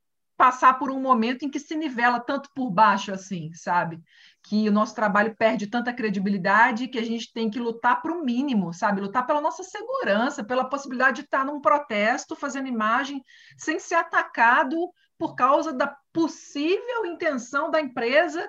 passar 0.43 0.77
por 0.77 0.91
um 0.91 0.99
momento 0.99 1.45
em 1.45 1.49
que 1.49 1.57
se 1.57 1.73
nivela 1.73 2.19
tanto 2.19 2.49
por 2.53 2.69
baixo 2.69 3.13
assim, 3.13 3.53
sabe? 3.53 4.03
Que 4.41 4.67
o 4.67 4.73
nosso 4.73 4.93
trabalho 4.93 5.33
perde 5.37 5.67
tanta 5.67 5.93
credibilidade 5.93 6.89
que 6.89 6.99
a 6.99 7.05
gente 7.05 7.31
tem 7.31 7.49
que 7.49 7.57
lutar 7.57 8.01
para 8.01 8.11
o 8.11 8.25
mínimo, 8.25 8.73
sabe? 8.73 8.99
Lutar 8.99 9.25
pela 9.25 9.39
nossa 9.39 9.63
segurança, 9.63 10.43
pela 10.43 10.67
possibilidade 10.67 11.21
de 11.21 11.21
estar 11.21 11.45
num 11.45 11.61
protesto 11.61 12.35
fazendo 12.35 12.67
imagem 12.67 13.23
sem 13.57 13.79
ser 13.79 13.95
atacado 13.95 14.91
por 15.17 15.33
causa 15.33 15.71
da 15.71 15.95
possível 16.11 17.05
intenção 17.05 17.71
da 17.71 17.79
empresa 17.79 18.45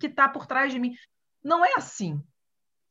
que 0.00 0.06
está 0.06 0.30
por 0.30 0.46
trás 0.46 0.72
de 0.72 0.78
mim. 0.78 0.94
Não 1.44 1.62
é 1.62 1.74
assim. 1.76 2.18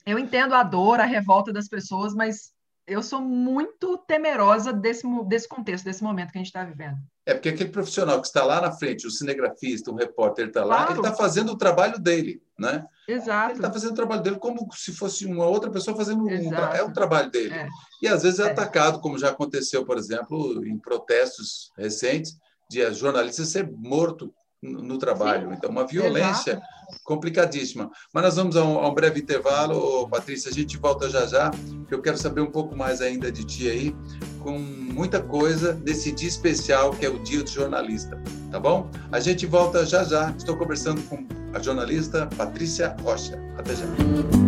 Eu 0.06 0.20
entendo 0.20 0.54
a 0.54 0.62
dor, 0.62 1.00
a 1.00 1.06
revolta 1.06 1.52
das 1.52 1.68
pessoas, 1.68 2.14
mas 2.14 2.54
eu 2.88 3.02
sou 3.02 3.22
muito 3.22 3.98
temerosa 3.98 4.72
desse, 4.72 5.04
desse 5.26 5.48
contexto, 5.48 5.86
desse 5.86 6.04
momento 6.04 6.32
que 6.32 6.38
a 6.38 6.40
gente 6.40 6.48
está 6.48 6.64
vivendo. 6.64 6.98
É 7.26 7.34
porque 7.34 7.50
aquele 7.50 7.72
profissional 7.72 8.22
que 8.22 8.28
está 8.28 8.44
lá 8.44 8.62
na 8.62 8.72
frente, 8.72 9.08
o 9.08 9.12
cinegrafista, 9.12 9.92
um 9.92 9.96
repórter 9.96 10.48
está 10.48 10.64
lá, 10.64 10.78
claro. 10.78 10.92
ele 10.92 11.00
está 11.00 11.14
fazendo 11.14 11.52
o 11.52 11.58
trabalho 11.58 11.98
dele, 11.98 12.42
né? 12.58 12.86
Exato. 13.08 13.52
Ele 13.52 13.58
está 13.58 13.72
fazendo 13.72 13.92
o 13.92 13.96
trabalho 13.96 14.22
dele 14.22 14.38
como 14.38 14.68
se 14.74 14.94
fosse 14.94 15.26
uma 15.26 15.48
outra 15.48 15.72
pessoa 15.72 15.98
fazendo 15.98 16.24
um, 16.24 16.30
é 16.30 16.84
o 16.84 16.94
trabalho 16.94 17.32
dele. 17.32 17.54
É. 17.54 17.68
E 18.02 18.08
às 18.08 18.22
vezes 18.22 18.40
é, 18.40 18.48
é, 18.48 18.52
atacado, 18.52 19.00
como 19.00 19.18
já 19.18 19.30
aconteceu, 19.30 19.84
por 19.84 19.98
exemplo, 19.98 20.64
em 20.66 20.78
protestos 20.78 21.72
recentes, 21.76 22.38
de 22.70 22.94
jornalista 22.94 23.44
ser 23.46 23.72
morto 23.72 24.34
no 24.72 24.98
trabalho. 24.98 25.54
Então, 25.54 25.70
uma 25.70 25.86
violência 25.86 26.52
exato. 26.52 27.04
complicadíssima. 27.04 27.92
Mas 28.14 28.24
nós 28.24 28.36
vamos 28.36 28.56
a 28.56 28.64
um, 28.64 28.80
a 28.80 28.90
um, 28.90 28.94
breve 28.94 29.22
intervalo, 29.22 30.08
Patrícia. 30.10 30.50
A 30.50 30.54
gente 30.54 30.78
volta 30.78 31.10
já 31.10 31.26
já, 31.26 31.52
porque 31.52 31.94
eu 31.94 32.02
quero 32.02 32.18
saber 32.18 32.42
um 32.42 32.52
pouco 32.52 32.76
mais 32.76 33.02
ainda 33.02 33.32
de 33.32 33.44
ti 33.44 33.70
aí, 33.70 33.96
com 34.40 34.58
muita 34.58 35.22
coisa 35.22 35.80
nesse 35.86 36.12
dia 36.12 36.30
especial 36.30 36.92
que 36.92 37.06
é 37.06 37.10
o 37.10 37.20
Dia 37.20 37.44
do 37.44 37.50
Jornalista. 37.50 38.22
Tá 38.52 38.60
bom? 38.60 38.90
A 39.12 39.20
gente 39.20 39.46
volta 39.46 39.86
já 39.86 40.04
já. 40.04 40.32
Estou 40.38 40.56
conversando 40.58 41.02
com 41.10 41.28
a 41.54 41.60
jornalista 41.60 42.28
Patrícia 42.38 42.96
Rocha. 43.02 43.40
Até 43.58 43.76
já. 43.76 44.45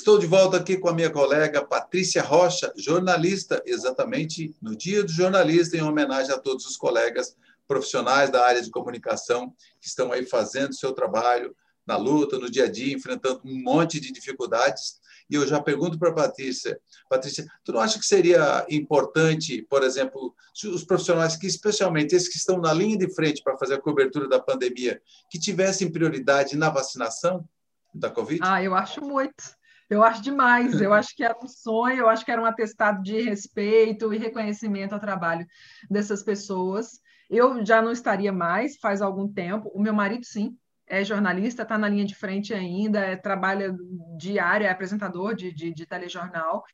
Estou 0.00 0.18
de 0.18 0.26
volta 0.26 0.56
aqui 0.56 0.78
com 0.78 0.88
a 0.88 0.94
minha 0.94 1.10
colega 1.10 1.62
Patrícia 1.62 2.22
Rocha, 2.22 2.72
jornalista, 2.74 3.62
exatamente 3.66 4.56
no 4.58 4.74
Dia 4.74 5.04
do 5.04 5.12
Jornalista, 5.12 5.76
em 5.76 5.82
homenagem 5.82 6.32
a 6.32 6.38
todos 6.38 6.64
os 6.64 6.74
colegas 6.74 7.36
profissionais 7.68 8.30
da 8.30 8.42
área 8.42 8.62
de 8.62 8.70
comunicação 8.70 9.50
que 9.78 9.86
estão 9.86 10.10
aí 10.10 10.24
fazendo 10.24 10.74
seu 10.74 10.94
trabalho 10.94 11.54
na 11.86 11.98
luta, 11.98 12.38
no 12.38 12.50
dia 12.50 12.64
a 12.64 12.70
dia, 12.70 12.94
enfrentando 12.94 13.42
um 13.44 13.62
monte 13.62 14.00
de 14.00 14.10
dificuldades. 14.10 14.98
E 15.28 15.34
eu 15.34 15.46
já 15.46 15.60
pergunto 15.60 15.98
para 15.98 16.08
a 16.08 16.14
Patrícia, 16.14 16.80
Patrícia, 17.06 17.46
tu 17.62 17.70
não 17.70 17.80
acha 17.80 17.98
que 17.98 18.06
seria 18.06 18.64
importante, 18.70 19.60
por 19.68 19.82
exemplo, 19.82 20.34
os 20.64 20.82
profissionais 20.82 21.36
que, 21.36 21.46
especialmente 21.46 22.14
esses 22.14 22.30
que 22.30 22.38
estão 22.38 22.58
na 22.58 22.72
linha 22.72 22.96
de 22.96 23.14
frente 23.14 23.42
para 23.42 23.58
fazer 23.58 23.74
a 23.74 23.80
cobertura 23.80 24.26
da 24.26 24.40
pandemia, 24.40 24.98
que 25.30 25.38
tivessem 25.38 25.92
prioridade 25.92 26.56
na 26.56 26.70
vacinação 26.70 27.46
da 27.94 28.08
Covid? 28.08 28.40
Ah, 28.42 28.62
eu 28.62 28.74
acho 28.74 29.02
muito. 29.02 29.59
Eu 29.90 30.04
acho 30.04 30.22
demais, 30.22 30.80
eu 30.80 30.94
acho 30.94 31.14
que 31.16 31.24
era 31.24 31.36
um 31.42 31.48
sonho, 31.48 31.98
eu 31.98 32.08
acho 32.08 32.24
que 32.24 32.30
era 32.30 32.40
um 32.40 32.46
atestado 32.46 33.02
de 33.02 33.20
respeito 33.20 34.14
e 34.14 34.18
reconhecimento 34.18 34.92
ao 34.92 35.00
trabalho 35.00 35.44
dessas 35.90 36.22
pessoas. 36.22 37.00
Eu 37.28 37.64
já 37.66 37.82
não 37.82 37.90
estaria 37.90 38.32
mais 38.32 38.76
faz 38.76 39.02
algum 39.02 39.26
tempo. 39.26 39.68
O 39.74 39.82
meu 39.82 39.92
marido, 39.92 40.24
sim, 40.24 40.56
é 40.86 41.04
jornalista, 41.04 41.62
está 41.62 41.76
na 41.76 41.88
linha 41.88 42.04
de 42.04 42.14
frente 42.14 42.54
ainda, 42.54 43.00
é, 43.00 43.16
trabalha 43.16 43.76
diário, 44.16 44.66
é 44.66 44.70
apresentador 44.70 45.34
de, 45.34 45.52
de, 45.52 45.74
de 45.74 45.86
telejornal. 45.86 46.64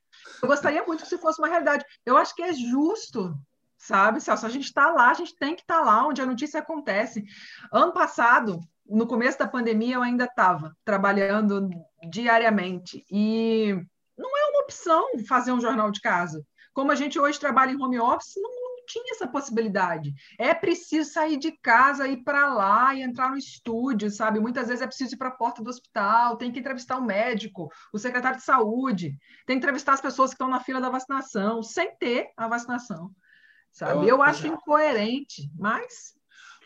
Eu 0.43 0.49
gostaria 0.49 0.85
muito 0.85 1.01
que 1.01 1.07
isso 1.07 1.19
fosse 1.19 1.41
uma 1.41 1.49
realidade. 1.49 1.85
Eu 2.05 2.17
acho 2.17 2.35
que 2.35 2.43
é 2.43 2.53
justo 2.53 3.35
sabe, 3.79 4.21
Celso? 4.21 4.47
A 4.47 4.51
gente 4.51 4.65
está 4.65 4.91
lá, 4.91 5.11
a 5.11 5.15
gente 5.15 5.37
tem 5.37 5.55
que 5.55 5.63
estar 5.63 5.79
tá 5.79 5.85
lá 5.85 6.07
onde 6.07 6.21
a 6.21 6.27
notícia 6.27 6.61
acontece. 6.61 7.25
Ano 7.73 7.93
passado, 7.93 8.59
no 8.89 9.07
começo 9.07 9.39
da 9.39 9.49
pandemia 9.49 9.97
eu 9.97 10.03
ainda 10.03 10.25
estava 10.25 10.77
trabalhando 10.85 11.69
diariamente 12.09 13.05
e 13.11 13.75
não 14.17 14.37
é 14.37 14.51
uma 14.51 14.63
opção 14.63 15.07
fazer 15.29 15.53
um 15.53 15.61
jornal 15.61 15.91
de 15.91 16.01
casa. 16.01 16.45
Como 16.73 16.93
a 16.93 16.95
gente 16.95 17.19
hoje 17.19 17.41
trabalha 17.41 17.73
em 17.73 17.83
home 17.83 17.99
office, 17.99 18.35
não, 18.37 18.51
não 18.51 18.87
tinha 18.87 19.13
essa 19.13 19.27
possibilidade. 19.27 20.15
É 20.39 20.55
preciso 20.55 21.11
sair 21.11 21.37
de 21.37 21.53
casa, 21.53 22.07
ir 22.07 22.23
para 22.23 22.53
lá 22.53 22.95
e 22.95 23.03
entrar 23.03 23.31
no 23.31 23.37
estúdio, 23.37 24.11
sabe? 24.11 24.41
Muitas 24.41 24.69
vezes 24.69 24.83
é 24.83 24.87
preciso 24.87 25.15
ir 25.15 25.19
para 25.19 25.29
a 25.29 25.37
porta 25.37 25.63
do 25.63 25.71
hospital, 25.71 26.37
tem 26.37 26.53
que 26.53 26.61
entrevistar 26.61 26.99
o 26.99 27.01
um 27.01 27.07
médico, 27.07 27.71
o 27.93 27.99
secretário 27.99 28.39
de 28.39 28.45
saúde, 28.45 29.17
tem 29.47 29.57
que 29.57 29.65
entrevistar 29.65 29.95
as 29.95 30.01
pessoas 30.01 30.31
que 30.31 30.35
estão 30.35 30.49
na 30.49 30.61
fila 30.61 30.81
da 30.81 30.91
vacinação, 30.91 31.63
sem 31.63 31.97
ter 31.97 32.31
a 32.37 32.47
vacinação, 32.47 33.11
sabe? 33.73 34.07
Eu 34.07 34.23
acho 34.23 34.47
incoerente, 34.47 35.51
mas 35.59 36.15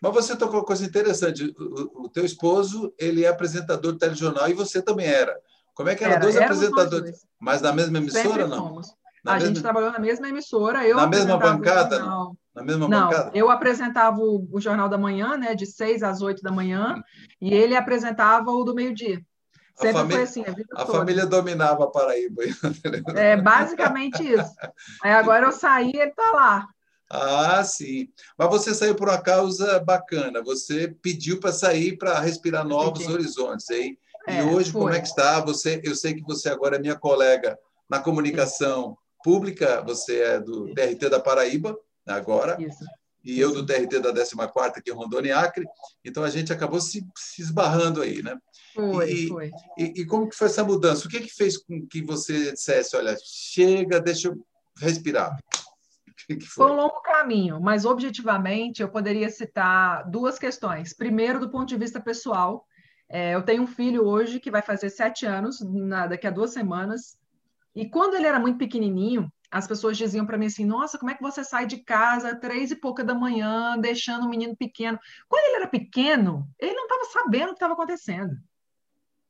mas 0.00 0.12
você 0.12 0.34
tocou 0.34 0.60
uma 0.60 0.66
coisa 0.66 0.84
interessante. 0.84 1.54
O, 1.58 2.04
o, 2.04 2.08
teu 2.08 2.24
esposo, 2.24 2.92
ele 2.98 3.24
é 3.24 3.28
apresentador 3.28 3.92
de 3.92 3.98
telejornal 3.98 4.48
e 4.48 4.54
você 4.54 4.80
também 4.80 5.06
era. 5.06 5.36
Como 5.74 5.88
é 5.88 5.94
que 5.94 6.04
era? 6.04 6.14
era 6.14 6.22
dois 6.22 6.36
apresentadores, 6.36 7.10
dois. 7.10 7.26
mas 7.38 7.60
na 7.60 7.72
mesma 7.72 7.98
emissora, 7.98 8.46
não? 8.46 8.68
Fomos. 8.68 8.94
Na 9.22 9.32
a 9.32 9.34
mesma... 9.34 9.48
gente 9.48 9.62
trabalhou 9.62 9.92
na 9.92 9.98
mesma 9.98 10.28
emissora. 10.28 10.86
Eu 10.86 10.96
na 10.96 11.06
mesma 11.06 11.36
bancada? 11.36 11.98
Não. 11.98 12.36
Na 12.54 12.62
mesma 12.62 12.88
não, 12.88 13.08
bancada? 13.08 13.30
Eu 13.34 13.50
apresentava 13.50 14.18
o, 14.18 14.48
o, 14.50 14.60
Jornal 14.60 14.88
da 14.88 14.98
Manhã, 14.98 15.36
né, 15.36 15.54
de 15.54 15.66
seis 15.66 16.02
às 16.02 16.22
oito 16.22 16.42
da 16.42 16.50
manhã, 16.50 16.94
hum. 16.96 17.02
e 17.40 17.52
ele 17.52 17.76
apresentava 17.76 18.50
o 18.50 18.64
do 18.64 18.74
meio-dia. 18.74 19.22
Sempre 19.74 19.88
a 19.88 20.00
família, 20.00 20.16
foi 20.16 20.22
assim, 20.24 20.44
a, 20.74 20.82
a 20.82 20.86
família 20.86 21.26
dominava 21.26 21.84
a 21.84 21.86
Paraíba. 21.86 22.42
É 23.16 23.36
basicamente 23.36 24.22
isso. 24.22 24.54
Aí 25.02 25.12
agora 25.12 25.46
eu 25.46 25.52
saí, 25.52 25.90
ele 25.94 26.10
está 26.10 26.30
lá. 26.32 26.68
Ah, 27.10 27.64
sim. 27.64 28.08
Mas 28.38 28.48
você 28.48 28.72
saiu 28.72 28.94
por 28.94 29.08
uma 29.08 29.20
causa 29.20 29.80
bacana. 29.80 30.40
Você 30.44 30.94
pediu 31.02 31.40
para 31.40 31.52
sair 31.52 31.98
para 31.98 32.20
respirar 32.20 32.64
novos 32.64 33.04
horizontes, 33.08 33.68
hein? 33.68 33.98
É, 34.28 34.40
e 34.40 34.44
hoje, 34.44 34.70
foi. 34.70 34.80
como 34.80 34.94
é 34.94 35.00
que 35.00 35.08
está? 35.08 35.40
Você, 35.40 35.80
eu 35.82 35.96
sei 35.96 36.14
que 36.14 36.22
você 36.22 36.48
agora 36.48 36.76
é 36.76 36.78
minha 36.78 36.94
colega 36.94 37.58
na 37.88 37.98
comunicação 37.98 38.96
pública, 39.24 39.82
você 39.82 40.20
é 40.20 40.40
do 40.40 40.72
TRT 40.72 41.08
da 41.10 41.18
Paraíba, 41.18 41.76
agora. 42.06 42.56
Isso. 42.60 42.84
E 43.24 43.38
eu 43.38 43.52
do 43.52 43.66
TRT 43.66 43.98
da 44.00 44.14
14ª 44.14 44.78
aqui 44.78 44.90
em 44.90 44.94
Rondônia 44.94 45.30
e 45.30 45.32
Acre. 45.32 45.66
Então, 46.04 46.22
a 46.22 46.30
gente 46.30 46.52
acabou 46.52 46.80
se, 46.80 47.04
se 47.16 47.42
esbarrando 47.42 48.00
aí, 48.00 48.22
né? 48.22 48.38
Foi, 48.74 49.10
e, 49.10 49.28
foi. 49.28 49.50
E, 49.76 50.00
e, 50.00 50.06
como 50.06 50.28
que 50.28 50.36
foi 50.36 50.46
essa 50.46 50.64
mudança? 50.64 51.06
O 51.06 51.10
que 51.10 51.20
que 51.20 51.34
fez 51.34 51.58
com 51.58 51.86
que 51.86 52.02
você 52.02 52.52
dissesse, 52.52 52.96
olha, 52.96 53.16
chega, 53.22 54.00
deixa 54.00 54.28
eu 54.28 54.38
respirar? 54.78 55.36
Que 56.38 56.46
foi? 56.46 56.66
foi 56.66 56.72
um 56.72 56.76
longo 56.76 57.00
caminho, 57.02 57.60
mas 57.60 57.84
objetivamente 57.84 58.82
eu 58.82 58.88
poderia 58.88 59.28
citar 59.28 60.08
duas 60.08 60.38
questões. 60.38 60.94
Primeiro, 60.94 61.40
do 61.40 61.50
ponto 61.50 61.66
de 61.66 61.76
vista 61.76 62.00
pessoal, 62.00 62.66
é, 63.08 63.34
eu 63.34 63.42
tenho 63.42 63.62
um 63.62 63.66
filho 63.66 64.06
hoje 64.06 64.38
que 64.38 64.50
vai 64.50 64.62
fazer 64.62 64.90
sete 64.90 65.26
anos, 65.26 65.60
na, 65.60 66.06
daqui 66.06 66.26
a 66.26 66.30
duas 66.30 66.52
semanas, 66.52 67.18
e 67.74 67.88
quando 67.88 68.14
ele 68.14 68.26
era 68.26 68.38
muito 68.38 68.58
pequenininho, 68.58 69.30
as 69.50 69.66
pessoas 69.66 69.98
diziam 69.98 70.24
para 70.24 70.38
mim 70.38 70.46
assim: 70.46 70.64
Nossa, 70.64 70.98
como 70.98 71.10
é 71.10 71.14
que 71.14 71.22
você 71.22 71.42
sai 71.42 71.66
de 71.66 71.78
casa 71.78 72.36
três 72.36 72.70
e 72.70 72.76
pouca 72.76 73.02
da 73.02 73.14
manhã, 73.14 73.76
deixando 73.78 74.26
um 74.26 74.30
menino 74.30 74.56
pequeno? 74.56 74.98
Quando 75.28 75.44
ele 75.46 75.56
era 75.56 75.66
pequeno, 75.66 76.48
ele 76.58 76.74
não 76.74 76.84
estava 76.84 77.04
sabendo 77.06 77.46
o 77.46 77.48
que 77.48 77.54
estava 77.54 77.74
acontecendo. 77.74 78.36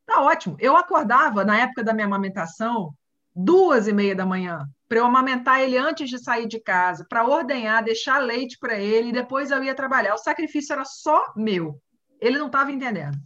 Tá 0.04 0.20
ótimo. 0.20 0.56
Eu 0.58 0.76
acordava 0.76 1.44
na 1.44 1.58
época 1.58 1.84
da 1.84 1.94
minha 1.94 2.06
amamentação 2.06 2.92
duas 3.34 3.88
e 3.88 3.92
meia 3.92 4.14
da 4.14 4.26
manhã 4.26 4.66
para 4.90 4.98
eu 4.98 5.06
amamentar 5.06 5.60
ele 5.60 5.78
antes 5.78 6.10
de 6.10 6.18
sair 6.18 6.48
de 6.48 6.58
casa, 6.58 7.06
para 7.08 7.24
ordenhar, 7.24 7.84
deixar 7.84 8.18
leite 8.18 8.58
para 8.58 8.76
ele 8.76 9.10
e 9.10 9.12
depois 9.12 9.52
eu 9.52 9.62
ia 9.62 9.72
trabalhar. 9.72 10.14
O 10.14 10.18
sacrifício 10.18 10.72
era 10.72 10.84
só 10.84 11.32
meu. 11.36 11.80
Ele 12.20 12.36
não 12.36 12.46
estava 12.46 12.72
entendendo. 12.72 13.16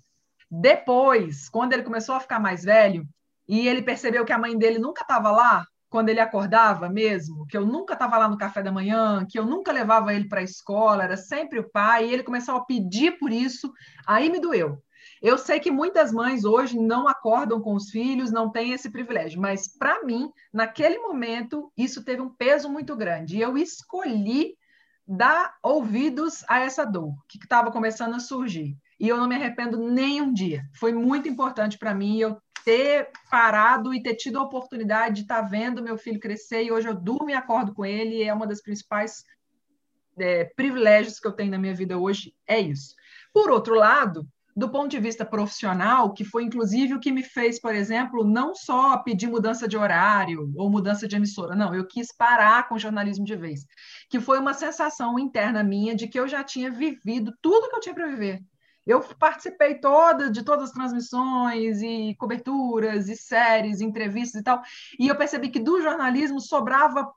Depois, 0.51 1.49
quando 1.49 1.73
ele 1.73 1.83
começou 1.83 2.15
a 2.15 2.21
ficar 2.21 2.39
mais 2.39 2.63
velho, 2.65 3.09
e 3.49 3.67
ele 3.67 3.81
percebeu 3.81 4.27
que 4.27 4.33
a 4.33 4.39
mãe 4.39 4.59
dele 4.59 4.79
nunca 4.79 5.01
estava 5.01 5.31
lá, 5.31 5.65
quando 5.89 6.11
ele 6.11 6.21
acordava 6.21 6.91
mesmo, 6.91 7.47
que 7.47 7.57
eu 7.57 7.65
nunca 7.65 7.95
estava 7.95 8.19
lá 8.19 8.29
no 8.29 8.37
café 8.37 8.63
da 8.63 8.71
manhã, 8.71 9.25
que 9.27 9.39
eu 9.39 9.47
nunca 9.47 9.73
levava 9.73 10.13
ele 10.13 10.29
para 10.29 10.41
a 10.41 10.45
escola, 10.45 11.05
era 11.05 11.17
sempre 11.17 11.59
o 11.59 11.71
pai, 11.71 12.07
e 12.07 12.13
ele 12.13 12.23
começou 12.23 12.57
a 12.57 12.65
pedir 12.67 13.13
por 13.19 13.33
isso, 13.33 13.73
aí 14.07 14.29
me 14.29 14.39
doeu. 14.39 14.83
Eu 15.25 15.39
sei 15.39 15.59
que 15.59 15.71
muitas 15.71 16.13
mães 16.13 16.45
hoje 16.45 16.79
não 16.79 17.09
acordam 17.09 17.59
com 17.59 17.75
os 17.75 17.89
filhos, 17.89 18.31
não 18.31 18.53
têm 18.53 18.73
esse 18.73 18.91
privilégio, 18.91 19.41
mas 19.41 19.67
para 19.67 20.05
mim, 20.05 20.31
naquele 20.53 20.99
momento, 20.99 21.73
isso 21.75 22.05
teve 22.05 22.21
um 22.21 22.29
peso 22.29 22.69
muito 22.69 22.95
grande. 22.95 23.39
E 23.39 23.41
eu 23.41 23.57
escolhi 23.57 24.55
dar 25.09 25.57
ouvidos 25.63 26.45
a 26.47 26.61
essa 26.61 26.85
dor 26.85 27.15
que 27.27 27.39
estava 27.39 27.73
começando 27.73 28.13
a 28.13 28.21
surgir. 28.21 28.77
E 29.01 29.09
eu 29.09 29.17
não 29.17 29.27
me 29.27 29.35
arrependo 29.35 29.79
nem 29.79 30.21
um 30.21 30.31
dia. 30.31 30.63
Foi 30.75 30.93
muito 30.93 31.27
importante 31.27 31.79
para 31.79 31.95
mim 31.95 32.19
eu 32.19 32.37
ter 32.63 33.09
parado 33.31 33.95
e 33.95 34.03
ter 34.03 34.17
tido 34.17 34.39
a 34.39 34.43
oportunidade 34.43 35.15
de 35.15 35.23
estar 35.23 35.41
tá 35.41 35.49
vendo 35.49 35.83
meu 35.83 35.97
filho 35.97 36.21
crescer. 36.21 36.65
E 36.65 36.71
hoje 36.71 36.89
eu 36.89 36.95
durmo 36.95 37.31
e 37.31 37.35
acordo 37.35 37.73
com 37.73 37.83
ele. 37.83 38.23
É 38.23 38.35
uma 38.35 38.47
das 38.47 38.61
principais 38.61 39.25
é, 40.19 40.45
privilégios 40.55 41.19
que 41.19 41.27
eu 41.27 41.33
tenho 41.33 41.51
na 41.51 41.59
minha 41.59 41.75
vida 41.75 41.97
hoje. 41.97 42.35
É 42.47 42.61
isso. 42.61 42.95
Por 43.33 43.51
outro 43.51 43.75
lado, 43.75 44.29
do 44.57 44.69
ponto 44.69 44.89
de 44.89 45.01
vista 45.01 45.25
profissional, 45.25 46.13
que 46.13 46.25
foi 46.25 46.45
inclusive 46.45 46.95
o 46.95 47.01
que 47.01 47.11
me 47.11 47.23
fez, 47.23 47.61
por 47.61 47.75
exemplo, 47.75 48.25
não 48.25 48.55
só 48.55 48.97
pedir 48.99 49.27
mudança 49.27 49.67
de 49.67 49.77
horário 49.77 50.53
ou 50.57 50.71
mudança 50.71 51.09
de 51.09 51.17
emissora, 51.17 51.57
não, 51.57 51.75
eu 51.75 51.87
quis 51.87 52.15
parar 52.17 52.69
com 52.69 52.77
o 52.77 52.79
jornalismo 52.79 53.25
de 53.25 53.35
vez, 53.35 53.67
que 54.09 54.21
foi 54.21 54.39
uma 54.39 54.55
sensação 54.55 55.19
interna 55.19 55.65
minha 55.65 55.95
de 55.95 56.07
que 56.07 56.19
eu 56.19 56.29
já 56.29 56.45
tinha 56.45 56.71
vivido 56.71 57.35
tudo 57.43 57.69
que 57.69 57.75
eu 57.75 57.81
tinha 57.81 57.95
para 57.95 58.07
viver. 58.07 58.41
Eu 58.87 59.01
participei 59.01 59.77
toda 59.77 60.31
de 60.31 60.45
todas 60.45 60.65
as 60.65 60.73
transmissões 60.73 61.81
e 61.83 62.15
coberturas 62.17 63.09
e 63.09 63.17
séries, 63.17 63.81
entrevistas 63.81 64.41
e 64.41 64.45
tal, 64.45 64.63
e 65.01 65.09
eu 65.09 65.17
percebi 65.17 65.49
que 65.49 65.59
do 65.59 65.83
jornalismo 65.83 66.41
sobrava 66.41 67.11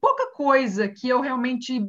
pouca 0.00 0.32
coisa 0.32 0.88
que 0.88 1.08
eu 1.08 1.20
realmente 1.20 1.84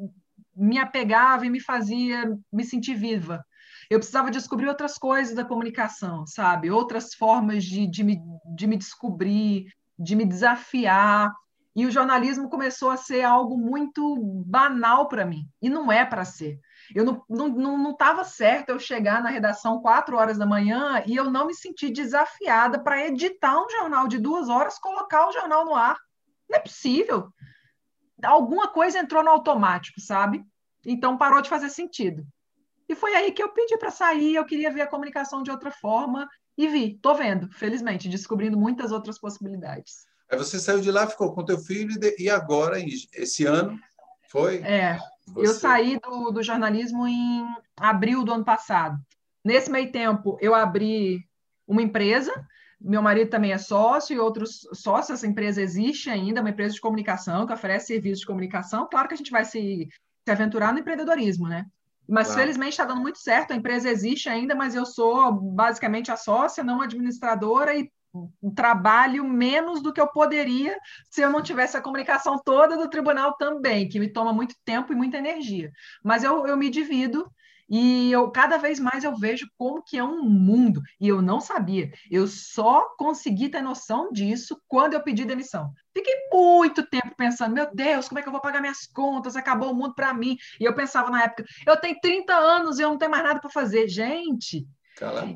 me 0.56 0.78
apegava 0.78 1.46
e 1.46 1.50
me 1.50 1.62
fazia 1.62 2.38
me 2.52 2.66
sentir 2.66 2.96
viva 2.96 3.46
eu 3.90 3.98
precisava 3.98 4.30
descobrir 4.30 4.68
outras 4.68 4.98
coisas 4.98 5.34
da 5.34 5.44
comunicação, 5.44 6.26
sabe? 6.28 6.70
Outras 6.70 7.14
formas 7.16 7.64
de, 7.64 7.88
de, 7.88 8.04
me, 8.04 8.22
de 8.56 8.68
me 8.68 8.78
descobrir, 8.78 9.66
de 9.98 10.16
me 10.16 10.26
desafiar. 10.26 11.34
E 11.76 11.86
o 11.86 11.92
jornalismo 11.92 12.50
começou 12.50 12.92
a 12.92 12.98
ser 12.98 13.24
algo 13.24 13.58
muito 13.58 14.18
banal 14.46 15.08
para 15.08 15.26
mim. 15.26 15.48
E 15.62 15.70
não 15.70 15.92
é 15.92 16.06
para 16.06 16.24
ser. 16.24 16.60
Eu 16.94 17.04
não 17.04 17.14
estava 17.14 17.30
não, 17.30 17.78
não, 17.78 17.78
não 17.78 18.24
certo 18.24 18.70
eu 18.70 18.80
chegar 18.80 19.24
na 19.24 19.30
redação 19.30 19.82
quatro 19.82 20.18
horas 20.18 20.38
da 20.38 20.46
manhã 20.46 21.04
e 21.06 21.16
eu 21.16 21.30
não 21.30 21.48
me 21.48 21.56
sentir 21.56 21.90
desafiada 21.90 22.80
para 22.80 23.08
editar 23.08 23.60
um 23.60 23.70
jornal 23.70 24.08
de 24.08 24.20
duas 24.20 24.50
horas, 24.50 24.78
colocar 24.78 25.28
o 25.28 25.32
jornal 25.32 25.66
no 25.66 25.76
ar. 25.76 25.98
Não 26.48 26.58
é 26.58 26.62
possível. 26.62 27.32
Alguma 28.24 28.68
coisa 28.68 29.00
entrou 29.00 29.24
no 29.24 29.30
automático, 29.30 30.00
sabe? 30.00 30.44
Então 30.86 31.18
parou 31.18 31.42
de 31.42 31.50
fazer 31.50 31.70
sentido. 31.70 32.26
E 32.90 32.96
foi 32.96 33.16
aí 33.16 33.32
que 33.32 33.44
eu 33.44 33.50
pedi 33.50 33.78
para 33.78 33.92
sair, 33.92 34.34
eu 34.34 34.44
queria 34.44 34.74
ver 34.74 34.82
a 34.82 34.88
comunicação 34.88 35.44
de 35.44 35.52
outra 35.52 35.70
forma 35.70 36.28
e 36.58 36.68
vi, 36.68 36.98
tô 37.00 37.14
vendo, 37.14 37.48
felizmente, 37.52 38.10
descobrindo 38.10 38.58
muitas 38.58 38.92
outras 38.92 39.20
possibilidades. 39.20 40.08
Aí 40.30 40.38
você 40.38 40.60
saiu 40.60 40.82
de 40.82 40.92
lá, 40.92 41.06
ficou 41.06 41.32
com 41.34 41.46
teu 41.46 41.60
filho 41.60 41.96
e 42.18 42.30
agora, 42.30 42.78
esse 43.14 43.46
ano, 43.46 43.80
foi? 44.30 44.58
É, 44.64 45.00
você... 45.28 45.48
eu 45.48 45.54
saí 45.54 46.00
do, 46.00 46.32
do 46.32 46.42
jornalismo 46.42 47.08
em 47.08 47.46
abril 47.78 48.24
do 48.24 48.34
ano 48.34 48.44
passado. 48.44 49.00
Nesse 49.46 49.70
meio 49.70 49.92
tempo, 49.92 50.38
eu 50.42 50.56
abri 50.56 51.24
uma 51.68 51.84
empresa, 51.84 52.34
meu 52.82 53.02
marido 53.04 53.30
também 53.30 53.52
é 53.52 53.58
sócio 53.58 54.16
e 54.16 54.20
outros 54.20 54.68
sócios, 54.74 55.20
essa 55.20 55.28
empresa 55.28 55.62
existe 55.62 56.10
ainda, 56.10 56.42
uma 56.42 56.50
empresa 56.50 56.74
de 56.74 56.82
comunicação 56.82 57.46
que 57.46 57.54
oferece 57.54 57.88
serviços 57.88 58.22
de 58.22 58.26
comunicação. 58.26 58.88
Claro 58.90 59.08
que 59.08 59.14
a 59.14 59.18
gente 59.18 59.32
vai 59.32 59.46
se, 59.46 59.88
se 60.26 60.32
aventurar 60.32 60.74
no 60.74 60.80
empreendedorismo, 60.80 61.48
né? 61.48 61.66
Mas 62.10 62.28
claro. 62.28 62.42
felizmente 62.42 62.72
está 62.72 62.86
dando 62.86 63.02
muito 63.02 63.20
certo, 63.20 63.52
a 63.52 63.56
empresa 63.56 63.90
existe 63.90 64.28
ainda, 64.28 64.56
mas 64.56 64.74
eu 64.74 64.86
sou 64.86 65.32
basicamente 65.32 66.12
a 66.12 66.18
sócia, 66.18 66.64
não 66.64 66.82
administradora, 66.82 67.76
e 67.76 67.92
trabalho 68.56 69.24
menos 69.24 69.84
do 69.84 69.94
que 69.94 70.02
eu 70.02 70.08
poderia 70.08 70.76
se 71.12 71.22
eu 71.22 71.30
não 71.30 71.44
tivesse 71.44 71.78
a 71.78 71.82
comunicação 71.82 72.42
toda 72.44 72.76
do 72.76 72.90
tribunal 72.90 73.34
também, 73.38 73.88
que 73.88 74.00
me 74.00 74.12
toma 74.12 74.34
muito 74.34 74.56
tempo 74.66 74.92
e 74.92 74.96
muita 74.96 75.18
energia. 75.18 75.72
Mas 76.04 76.24
eu, 76.24 76.48
eu 76.48 76.58
me 76.58 76.70
divido 76.70 77.30
e 77.70 78.12
eu 78.12 78.32
cada 78.32 78.58
vez 78.58 78.80
mais 78.80 79.04
eu 79.04 79.16
vejo 79.16 79.48
como 79.58 79.84
que 79.84 79.98
é 79.98 80.04
um 80.04 80.24
mundo. 80.24 80.82
E 81.00 81.08
eu 81.08 81.22
não 81.22 81.40
sabia. 81.40 81.92
Eu 82.10 82.28
só 82.28 82.96
consegui 82.98 83.50
ter 83.50 83.62
noção 83.62 84.12
disso 84.12 84.60
quando 84.68 84.94
eu 84.94 85.04
pedi 85.04 85.24
demissão. 85.26 85.72
Fiquei 85.96 86.16
muito 86.34 86.88
tempo 86.88 87.14
pensando, 87.16 87.54
meu 87.54 87.70
Deus, 87.74 88.08
como 88.08 88.20
é 88.20 88.22
que 88.22 88.28
eu 88.28 88.32
vou 88.34 88.42
pagar 88.42 88.62
minhas 88.62 88.88
contas? 88.88 89.36
Acabou 89.36 89.72
o 89.72 89.76
mundo 89.76 89.94
para 89.94 90.14
mim. 90.14 90.38
E 90.60 90.66
eu 90.66 90.74
pensava 90.74 91.10
na 91.10 91.24
época, 91.24 91.46
eu 91.68 91.78
tenho 91.78 92.00
30 92.02 92.34
anos 92.34 92.80
e 92.80 92.82
eu 92.82 92.90
não 92.90 92.98
tenho 92.98 93.12
mais 93.12 93.24
nada 93.24 93.40
para 93.40 93.50
fazer. 93.50 93.88
Gente, 93.88 94.68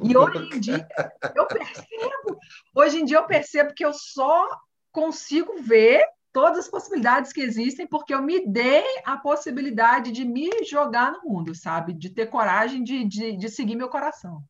e 0.03 0.17
hoje 0.17 0.55
em 0.55 0.59
dia 0.59 0.87
eu 1.35 1.47
percebo, 1.47 2.39
hoje 2.75 2.99
em 2.99 3.05
dia 3.05 3.17
eu 3.17 3.25
percebo 3.25 3.73
que 3.73 3.85
eu 3.85 3.93
só 3.93 4.49
consigo 4.91 5.61
ver 5.61 6.05
todas 6.33 6.65
as 6.65 6.67
possibilidades 6.67 7.31
que 7.31 7.41
existem, 7.41 7.87
porque 7.87 8.13
eu 8.13 8.21
me 8.21 8.45
dei 8.45 8.83
a 9.05 9.15
possibilidade 9.15 10.11
de 10.11 10.25
me 10.25 10.49
jogar 10.65 11.11
no 11.11 11.21
mundo, 11.21 11.53
sabe? 11.53 11.93
De 11.93 12.09
ter 12.09 12.25
coragem 12.25 12.83
de, 12.83 13.05
de, 13.05 13.37
de 13.37 13.49
seguir 13.49 13.75
meu 13.75 13.87
coração. 13.87 14.43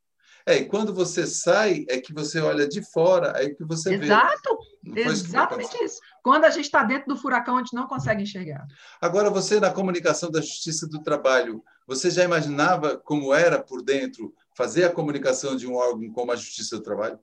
É, 0.46 0.58
e 0.58 0.66
quando 0.66 0.94
você 0.94 1.26
sai, 1.26 1.86
é 1.88 2.00
que 2.02 2.14
você 2.14 2.40
olha 2.40 2.68
de 2.68 2.82
fora, 2.92 3.38
aí 3.38 3.56
que 3.56 3.64
você 3.64 3.94
Exato, 3.94 4.58
vê. 4.84 5.02
Exato, 5.02 5.28
exatamente 5.28 5.84
isso. 5.84 6.00
Quando 6.22 6.46
a 6.46 6.50
gente 6.50 6.66
está 6.66 6.84
dentro 6.84 7.08
do 7.08 7.20
furacão, 7.20 7.56
a 7.56 7.60
gente 7.60 7.74
não 7.74 7.88
consegue 7.88 8.24
enxergar. 8.24 8.66
Agora, 9.00 9.30
você, 9.30 9.60
na 9.60 9.72
comunicação 9.72 10.30
da 10.30 10.42
Justiça 10.42 10.88
do 10.88 11.02
Trabalho, 11.02 11.64
você 11.88 12.10
já 12.10 12.24
imaginava 12.24 12.98
como 12.98 13.34
era 13.34 13.62
por 13.62 13.82
dentro 13.82 14.34
fazer 14.54 14.84
a 14.84 14.92
comunicação 14.92 15.56
de 15.56 15.66
um 15.66 15.76
órgão 15.76 16.12
como 16.12 16.32
a 16.32 16.36
Justiça 16.36 16.76
do 16.76 16.84
Trabalho? 16.84 17.20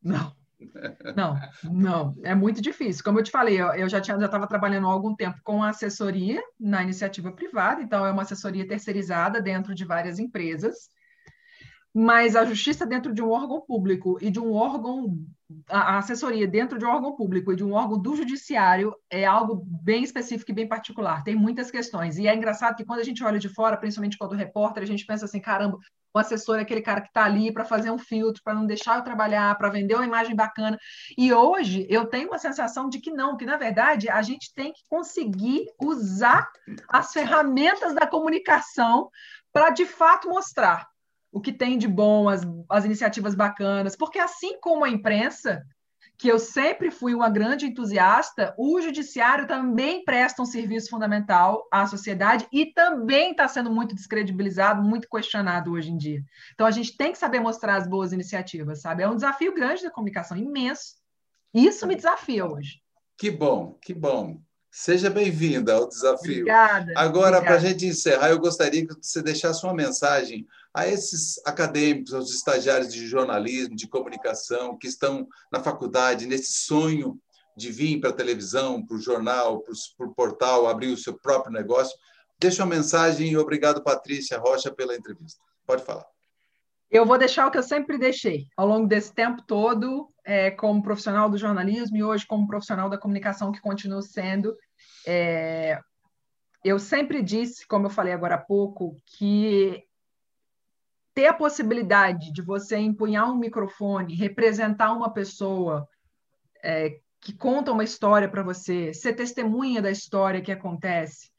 Não. 0.00 0.37
Não, 1.14 1.38
não, 1.64 2.16
é 2.22 2.34
muito 2.34 2.60
difícil. 2.60 3.04
Como 3.04 3.18
eu 3.18 3.22
te 3.22 3.30
falei, 3.30 3.60
eu 3.60 3.88
já 3.88 4.00
tinha, 4.00 4.18
já 4.18 4.26
estava 4.26 4.46
trabalhando 4.46 4.88
há 4.88 4.92
algum 4.92 5.14
tempo 5.14 5.38
com 5.44 5.62
assessoria 5.62 6.42
na 6.58 6.82
iniciativa 6.82 7.30
privada, 7.30 7.80
então 7.80 8.04
é 8.04 8.10
uma 8.10 8.22
assessoria 8.22 8.66
terceirizada 8.66 9.40
dentro 9.40 9.74
de 9.74 9.84
várias 9.84 10.18
empresas. 10.18 10.88
Mas 11.94 12.36
a 12.36 12.44
justiça 12.44 12.86
dentro 12.86 13.14
de 13.14 13.22
um 13.22 13.30
órgão 13.30 13.60
público 13.60 14.18
e 14.20 14.30
de 14.30 14.38
um 14.38 14.52
órgão, 14.52 15.18
a 15.68 15.98
assessoria 15.98 16.46
dentro 16.46 16.78
de 16.78 16.84
um 16.84 16.88
órgão 16.88 17.16
público 17.16 17.52
e 17.52 17.56
de 17.56 17.64
um 17.64 17.72
órgão 17.72 17.98
do 17.98 18.14
judiciário 18.14 18.94
é 19.10 19.24
algo 19.24 19.64
bem 19.82 20.02
específico 20.02 20.50
e 20.50 20.54
bem 20.54 20.68
particular. 20.68 21.24
Tem 21.24 21.34
muitas 21.34 21.70
questões. 21.70 22.18
E 22.18 22.28
é 22.28 22.34
engraçado 22.34 22.76
que 22.76 22.84
quando 22.84 23.00
a 23.00 23.04
gente 23.04 23.24
olha 23.24 23.38
de 23.38 23.48
fora, 23.48 23.76
principalmente 23.76 24.18
quando 24.18 24.34
repórter, 24.34 24.82
a 24.82 24.86
gente 24.86 25.06
pensa 25.06 25.24
assim: 25.24 25.40
caramba, 25.40 25.78
o 26.14 26.18
assessor 26.18 26.58
é 26.58 26.62
aquele 26.62 26.80
cara 26.80 27.00
que 27.00 27.08
está 27.08 27.24
ali 27.24 27.52
para 27.52 27.64
fazer 27.64 27.90
um 27.90 27.98
filtro, 27.98 28.42
para 28.42 28.54
não 28.54 28.66
deixar 28.66 28.96
eu 28.96 29.04
trabalhar, 29.04 29.56
para 29.56 29.68
vender 29.68 29.94
uma 29.94 30.06
imagem 30.06 30.34
bacana. 30.34 30.78
E 31.16 31.32
hoje 31.32 31.86
eu 31.88 32.06
tenho 32.06 32.28
uma 32.28 32.38
sensação 32.38 32.88
de 32.88 32.98
que 32.98 33.10
não, 33.10 33.36
que 33.36 33.46
na 33.46 33.56
verdade 33.56 34.08
a 34.08 34.22
gente 34.22 34.52
tem 34.54 34.72
que 34.72 34.82
conseguir 34.88 35.66
usar 35.80 36.48
as 36.88 37.12
ferramentas 37.12 37.94
da 37.94 38.06
comunicação 38.06 39.10
para 39.52 39.70
de 39.70 39.86
fato 39.86 40.28
mostrar 40.28 40.86
o 41.30 41.40
que 41.40 41.52
tem 41.52 41.76
de 41.76 41.86
bom, 41.86 42.28
as, 42.28 42.42
as 42.70 42.84
iniciativas 42.84 43.34
bacanas, 43.34 43.94
porque 43.94 44.18
assim 44.18 44.58
como 44.60 44.84
a 44.84 44.88
imprensa, 44.88 45.62
que 46.18 46.26
eu 46.26 46.38
sempre 46.40 46.90
fui 46.90 47.14
uma 47.14 47.30
grande 47.30 47.64
entusiasta, 47.64 48.52
o 48.58 48.80
judiciário 48.80 49.46
também 49.46 50.04
presta 50.04 50.42
um 50.42 50.46
serviço 50.46 50.90
fundamental 50.90 51.68
à 51.72 51.86
sociedade 51.86 52.44
e 52.52 52.66
também 52.66 53.30
está 53.30 53.46
sendo 53.46 53.70
muito 53.70 53.94
descredibilizado, 53.94 54.82
muito 54.82 55.08
questionado 55.08 55.70
hoje 55.70 55.92
em 55.92 55.96
dia. 55.96 56.20
Então 56.52 56.66
a 56.66 56.72
gente 56.72 56.96
tem 56.96 57.12
que 57.12 57.18
saber 57.18 57.38
mostrar 57.38 57.76
as 57.76 57.88
boas 57.88 58.12
iniciativas, 58.12 58.80
sabe? 58.80 59.04
É 59.04 59.08
um 59.08 59.14
desafio 59.14 59.54
grande 59.54 59.84
da 59.84 59.92
comunicação, 59.92 60.36
imenso. 60.36 60.96
Isso 61.54 61.86
me 61.86 61.94
desafia 61.94 62.44
hoje. 62.44 62.82
Que 63.16 63.30
bom, 63.30 63.78
que 63.80 63.94
bom. 63.94 64.40
Seja 64.70 65.08
bem-vinda 65.08 65.74
ao 65.74 65.88
desafio. 65.88 66.42
Obrigada. 66.42 66.92
Agora, 66.96 67.40
para 67.40 67.54
a 67.54 67.58
gente 67.58 67.86
encerrar, 67.86 68.28
eu 68.28 68.38
gostaria 68.38 68.86
que 68.86 68.94
você 69.00 69.22
deixasse 69.22 69.64
uma 69.64 69.74
mensagem 69.74 70.46
a 70.74 70.86
esses 70.86 71.40
acadêmicos, 71.44 72.12
aos 72.12 72.30
estagiários 72.30 72.92
de 72.92 73.06
jornalismo, 73.06 73.74
de 73.74 73.88
comunicação, 73.88 74.76
que 74.76 74.86
estão 74.86 75.26
na 75.50 75.60
faculdade, 75.60 76.26
nesse 76.26 76.52
sonho 76.52 77.18
de 77.56 77.72
vir 77.72 77.98
para 77.98 78.10
a 78.10 78.14
televisão, 78.14 78.84
para 78.84 78.96
o 78.96 79.00
jornal, 79.00 79.60
para 79.62 80.06
o 80.06 80.14
portal, 80.14 80.68
abrir 80.68 80.92
o 80.92 80.96
seu 80.96 81.14
próprio 81.18 81.52
negócio. 81.52 81.96
Deixa 82.38 82.62
uma 82.62 82.74
mensagem 82.74 83.32
e 83.32 83.36
obrigado, 83.36 83.82
Patrícia 83.82 84.38
Rocha, 84.38 84.70
pela 84.70 84.94
entrevista. 84.94 85.40
Pode 85.66 85.82
falar. 85.82 86.06
Eu 86.90 87.04
vou 87.04 87.18
deixar 87.18 87.46
o 87.46 87.50
que 87.50 87.58
eu 87.58 87.62
sempre 87.62 87.98
deixei 87.98 88.46
ao 88.56 88.66
longo 88.66 88.86
desse 88.86 89.12
tempo 89.12 89.42
todo, 89.42 90.08
é, 90.28 90.50
como 90.50 90.82
profissional 90.82 91.30
do 91.30 91.38
jornalismo 91.38 91.96
e 91.96 92.04
hoje 92.04 92.26
como 92.26 92.46
profissional 92.46 92.90
da 92.90 92.98
comunicação, 92.98 93.50
que 93.50 93.62
continuo 93.62 94.02
sendo. 94.02 94.54
É, 95.06 95.80
eu 96.62 96.78
sempre 96.78 97.22
disse, 97.22 97.66
como 97.66 97.86
eu 97.86 97.90
falei 97.90 98.12
agora 98.12 98.34
há 98.34 98.38
pouco, 98.38 98.94
que 99.06 99.82
ter 101.14 101.28
a 101.28 101.32
possibilidade 101.32 102.30
de 102.30 102.42
você 102.42 102.76
empunhar 102.76 103.32
um 103.32 103.38
microfone, 103.38 104.14
representar 104.14 104.92
uma 104.92 105.10
pessoa 105.10 105.88
é, 106.62 107.00
que 107.22 107.32
conta 107.32 107.72
uma 107.72 107.82
história 107.82 108.28
para 108.28 108.42
você, 108.42 108.92
ser 108.92 109.14
testemunha 109.14 109.80
da 109.80 109.90
história 109.90 110.42
que 110.42 110.52
acontece, 110.52 111.30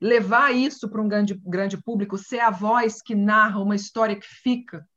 levar 0.00 0.54
isso 0.54 0.88
para 0.88 1.02
um 1.02 1.08
grande, 1.08 1.34
grande 1.44 1.76
público, 1.76 2.16
ser 2.16 2.40
a 2.40 2.50
voz 2.50 3.02
que 3.02 3.14
narra 3.14 3.60
uma 3.60 3.76
história 3.76 4.16
que 4.16 4.26
fica, 4.26 4.88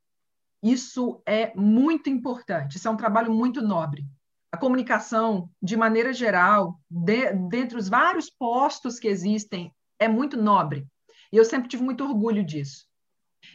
isso 0.62 1.21
é 1.26 1.54
muito 1.56 2.10
importante. 2.10 2.78
Isso 2.78 2.88
é 2.88 2.91
um 2.91 2.97
trabalho 2.97 3.34
muito 3.34 3.62
nobre. 3.62 4.06
A 4.52 4.58
comunicação, 4.58 5.50
de 5.62 5.78
maneira 5.78 6.13
geral, 6.13 6.80
de, 6.89 7.34
dentre 7.50 7.78
os 7.78 7.88
vários 7.88 8.30
postos 8.30 9.00
que 9.00 9.08
existem, 9.08 9.74
é 9.97 10.08
muito 10.08 10.41
nobre. 10.41 10.86
E 11.32 11.38
eu 11.38 11.45
sempre 11.45 11.69
tive 11.69 11.84
muito 11.84 12.04
orgulho 12.04 12.43
disso. 12.43 12.86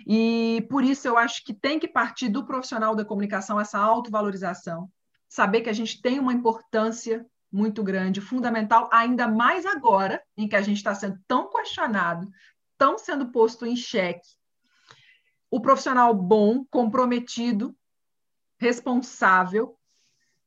E 0.07 0.67
por 0.69 0.83
isso 0.83 1.07
eu 1.07 1.17
acho 1.17 1.45
que 1.45 1.55
tem 1.55 1.79
que 1.79 1.87
partir 1.87 2.29
do 2.29 2.47
profissional 2.47 2.95
da 2.97 3.05
comunicação 3.05 3.61
essa 3.61 3.79
autovalorização, 3.79 4.91
saber 5.29 5.61
que 5.61 5.71
a 5.71 5.73
gente 5.73 6.01
tem 6.01 6.19
uma 6.19 6.33
importância 6.33 7.25
muito 7.53 7.83
grande, 7.83 8.21
fundamental, 8.21 8.89
ainda 8.93 9.29
mais 9.29 9.65
agora, 9.65 10.21
em 10.37 10.49
que 10.49 10.57
a 10.57 10.63
gente 10.63 10.79
está 10.79 10.95
sendo 10.95 11.19
tão 11.27 11.49
questionado, 11.51 12.29
tão 12.77 12.99
sendo 12.99 13.31
posto 13.31 13.65
em 13.65 13.77
xeque. 13.77 14.29
O 15.51 15.61
profissional 15.61 16.15
bom, 16.15 16.65
comprometido, 16.65 17.77
responsável, 18.59 19.79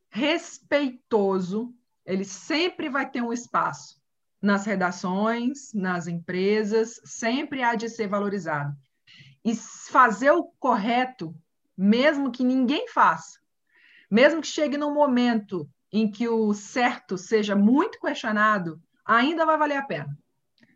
respeitoso, 0.10 1.74
ele 2.06 2.26
sempre 2.26 2.90
vai 2.90 3.10
ter 3.10 3.22
um 3.22 3.32
espaço 3.32 4.00
nas 4.42 4.66
redações, 4.66 5.74
nas 5.74 6.08
empresas, 6.08 7.00
sempre 7.04 7.62
há 7.62 7.76
de 7.76 7.90
ser 7.90 8.08
valorizado. 8.08 8.76
E 9.44 9.56
fazer 9.56 10.32
o 10.32 10.46
correto, 10.60 11.36
mesmo 11.78 12.32
que 12.32 12.44
ninguém 12.44 12.88
faça, 12.88 13.40
mesmo 14.10 14.42
que 14.42 14.48
chegue 14.48 14.78
num 14.78 14.94
momento 14.94 15.70
em 15.92 16.10
que 16.10 16.28
o 16.28 16.54
certo 16.54 17.18
seja 17.18 17.56
muito 17.56 18.00
questionado, 18.00 18.82
ainda 19.06 19.46
vai 19.46 19.58
valer 19.58 19.78
a 19.78 19.86
pena, 19.86 20.18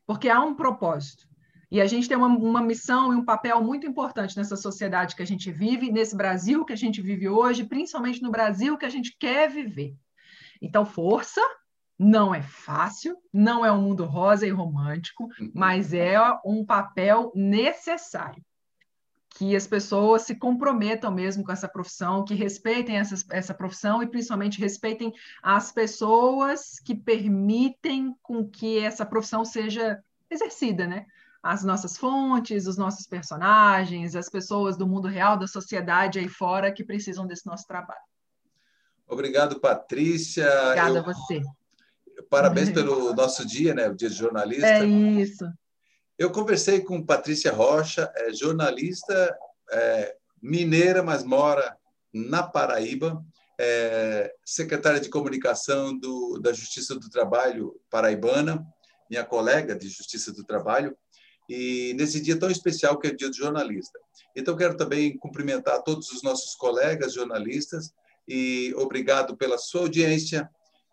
porque 0.05 0.29
há 0.29 0.41
um 0.41 0.55
propósito. 0.55 1.27
E 1.73 1.81
a 1.81 1.87
gente 1.87 2.07
tem 2.07 2.15
uma, 2.15 2.27
uma, 2.27 2.61
missão 2.61 3.11
e 3.11 3.15
um 3.15 3.25
papel 3.25 3.59
muito 3.59 3.87
importante 3.87 4.37
nessa 4.37 4.55
sociedade 4.55 5.15
que 5.15 5.23
a 5.23 5.25
gente 5.25 5.51
vive, 5.51 5.91
nesse 5.91 6.15
Brasil 6.15 6.63
que 6.63 6.71
a 6.71 6.75
gente 6.75 7.01
vive 7.01 7.27
hoje, 7.27 7.63
principalmente 7.63 8.21
no 8.21 8.29
Brasil 8.29 8.77
que 8.77 8.85
a 8.85 8.89
gente 8.89 9.17
quer 9.19 9.49
viver. 9.49 9.95
Então, 10.61 10.85
força, 10.85 11.41
não 11.97 12.33
é 12.33 12.43
fácil, 12.43 13.17
não 13.33 13.65
é 13.65 13.71
um 13.71 13.81
mundo 13.81 14.05
rosa 14.05 14.45
e 14.45 14.51
romântico, 14.51 15.27
mas 15.51 15.95
é 15.95 16.15
um 16.45 16.63
papel 16.63 17.31
necessário. 17.33 18.45
Que 19.31 19.55
as 19.55 19.65
pessoas 19.65 20.21
se 20.21 20.35
comprometam 20.35 21.11
mesmo 21.11 21.43
com 21.43 21.51
essa 21.51 21.67
profissão, 21.67 22.23
que 22.23 22.35
respeitem 22.35 22.99
essa, 22.99 23.15
essa 23.31 23.51
profissão 23.51 24.03
e 24.03 24.07
principalmente 24.07 24.59
respeitem 24.59 25.11
as 25.41 25.71
pessoas 25.71 26.79
que 26.85 26.93
permitem 26.93 28.13
com 28.21 28.47
que 28.47 28.77
essa 28.77 29.03
profissão 29.03 29.43
seja 29.43 30.03
exercida, 30.29 30.85
né? 30.85 31.07
As 31.43 31.61
nossas 31.61 31.97
fontes, 31.97 32.65
os 32.67 32.77
nossos 32.77 33.05
personagens, 33.05 34.15
as 34.15 34.29
pessoas 34.29 34.77
do 34.77 34.87
mundo 34.87 35.09
real, 35.09 35.37
da 35.37 35.45
sociedade 35.45 36.17
aí 36.17 36.29
fora 36.29 36.71
que 36.71 36.85
precisam 36.85 37.27
desse 37.27 37.45
nosso 37.45 37.67
trabalho. 37.67 37.99
Obrigado, 39.05 39.59
Patrícia. 39.59 40.47
Obrigada 40.63 40.99
Eu... 40.99 41.01
a 41.01 41.01
você. 41.01 41.41
Parabéns 42.29 42.69
pelo 42.73 43.13
nosso 43.13 43.45
dia, 43.45 43.73
né? 43.73 43.89
O 43.89 43.95
dia 43.95 44.09
de 44.09 44.15
jornalista. 44.15 44.67
É 44.67 44.85
isso. 44.85 45.45
Eu 46.17 46.31
conversei 46.31 46.79
com 46.79 47.05
Patrícia 47.05 47.51
Rocha, 47.51 48.09
é 48.15 48.31
jornalista 48.31 49.37
é, 49.71 50.15
mineira, 50.41 51.03
mas 51.03 51.23
mora 51.23 51.75
na 52.13 52.43
Paraíba, 52.43 53.23
é, 53.59 54.33
secretária 54.45 54.99
de 54.99 55.09
comunicação 55.09 55.97
do, 55.97 56.39
da 56.39 56.53
Justiça 56.53 56.95
do 56.95 57.09
Trabalho 57.09 57.79
paraibana, 57.89 58.65
minha 59.09 59.25
colega 59.25 59.75
de 59.75 59.89
Justiça 59.89 60.31
do 60.31 60.43
Trabalho, 60.43 60.95
e 61.49 61.93
nesse 61.97 62.19
dia 62.19 62.37
tão 62.37 62.49
especial 62.49 62.97
que 62.97 63.07
é 63.07 63.11
o 63.11 63.15
Dia 63.15 63.29
do 63.29 63.35
Jornalista. 63.35 63.99
Então, 64.35 64.55
quero 64.55 64.75
também 64.75 65.17
cumprimentar 65.17 65.81
todos 65.83 66.11
os 66.11 66.23
nossos 66.23 66.55
colegas 66.55 67.13
jornalistas 67.13 67.91
e 68.27 68.73
obrigado 68.77 69.35
pela 69.35 69.57
sua 69.57 69.81
audiência, 69.81 70.49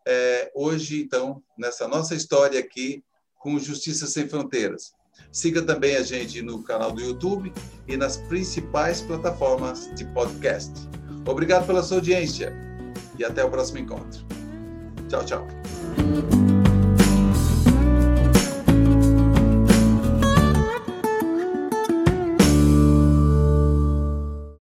é, 0.06 0.50
hoje, 0.54 1.02
então, 1.02 1.42
nessa 1.56 1.86
nossa 1.86 2.14
história 2.14 2.58
aqui 2.58 3.02
com 3.38 3.58
Justiça 3.58 4.06
Sem 4.06 4.28
Fronteiras. 4.28 4.92
Siga 5.32 5.62
também 5.62 5.96
a 5.96 6.02
gente 6.02 6.42
no 6.42 6.62
canal 6.62 6.92
do 6.92 7.00
YouTube 7.00 7.52
e 7.86 7.96
nas 7.96 8.16
principais 8.16 9.00
plataformas 9.00 9.90
de 9.94 10.04
podcast. 10.06 10.72
Obrigado 11.26 11.66
pela 11.66 11.82
sua 11.82 11.98
audiência 11.98 12.52
e 13.18 13.24
até 13.24 13.44
o 13.44 13.50
próximo 13.50 13.78
encontro. 13.78 14.24
Tchau, 15.08 15.24
tchau. 15.24 16.39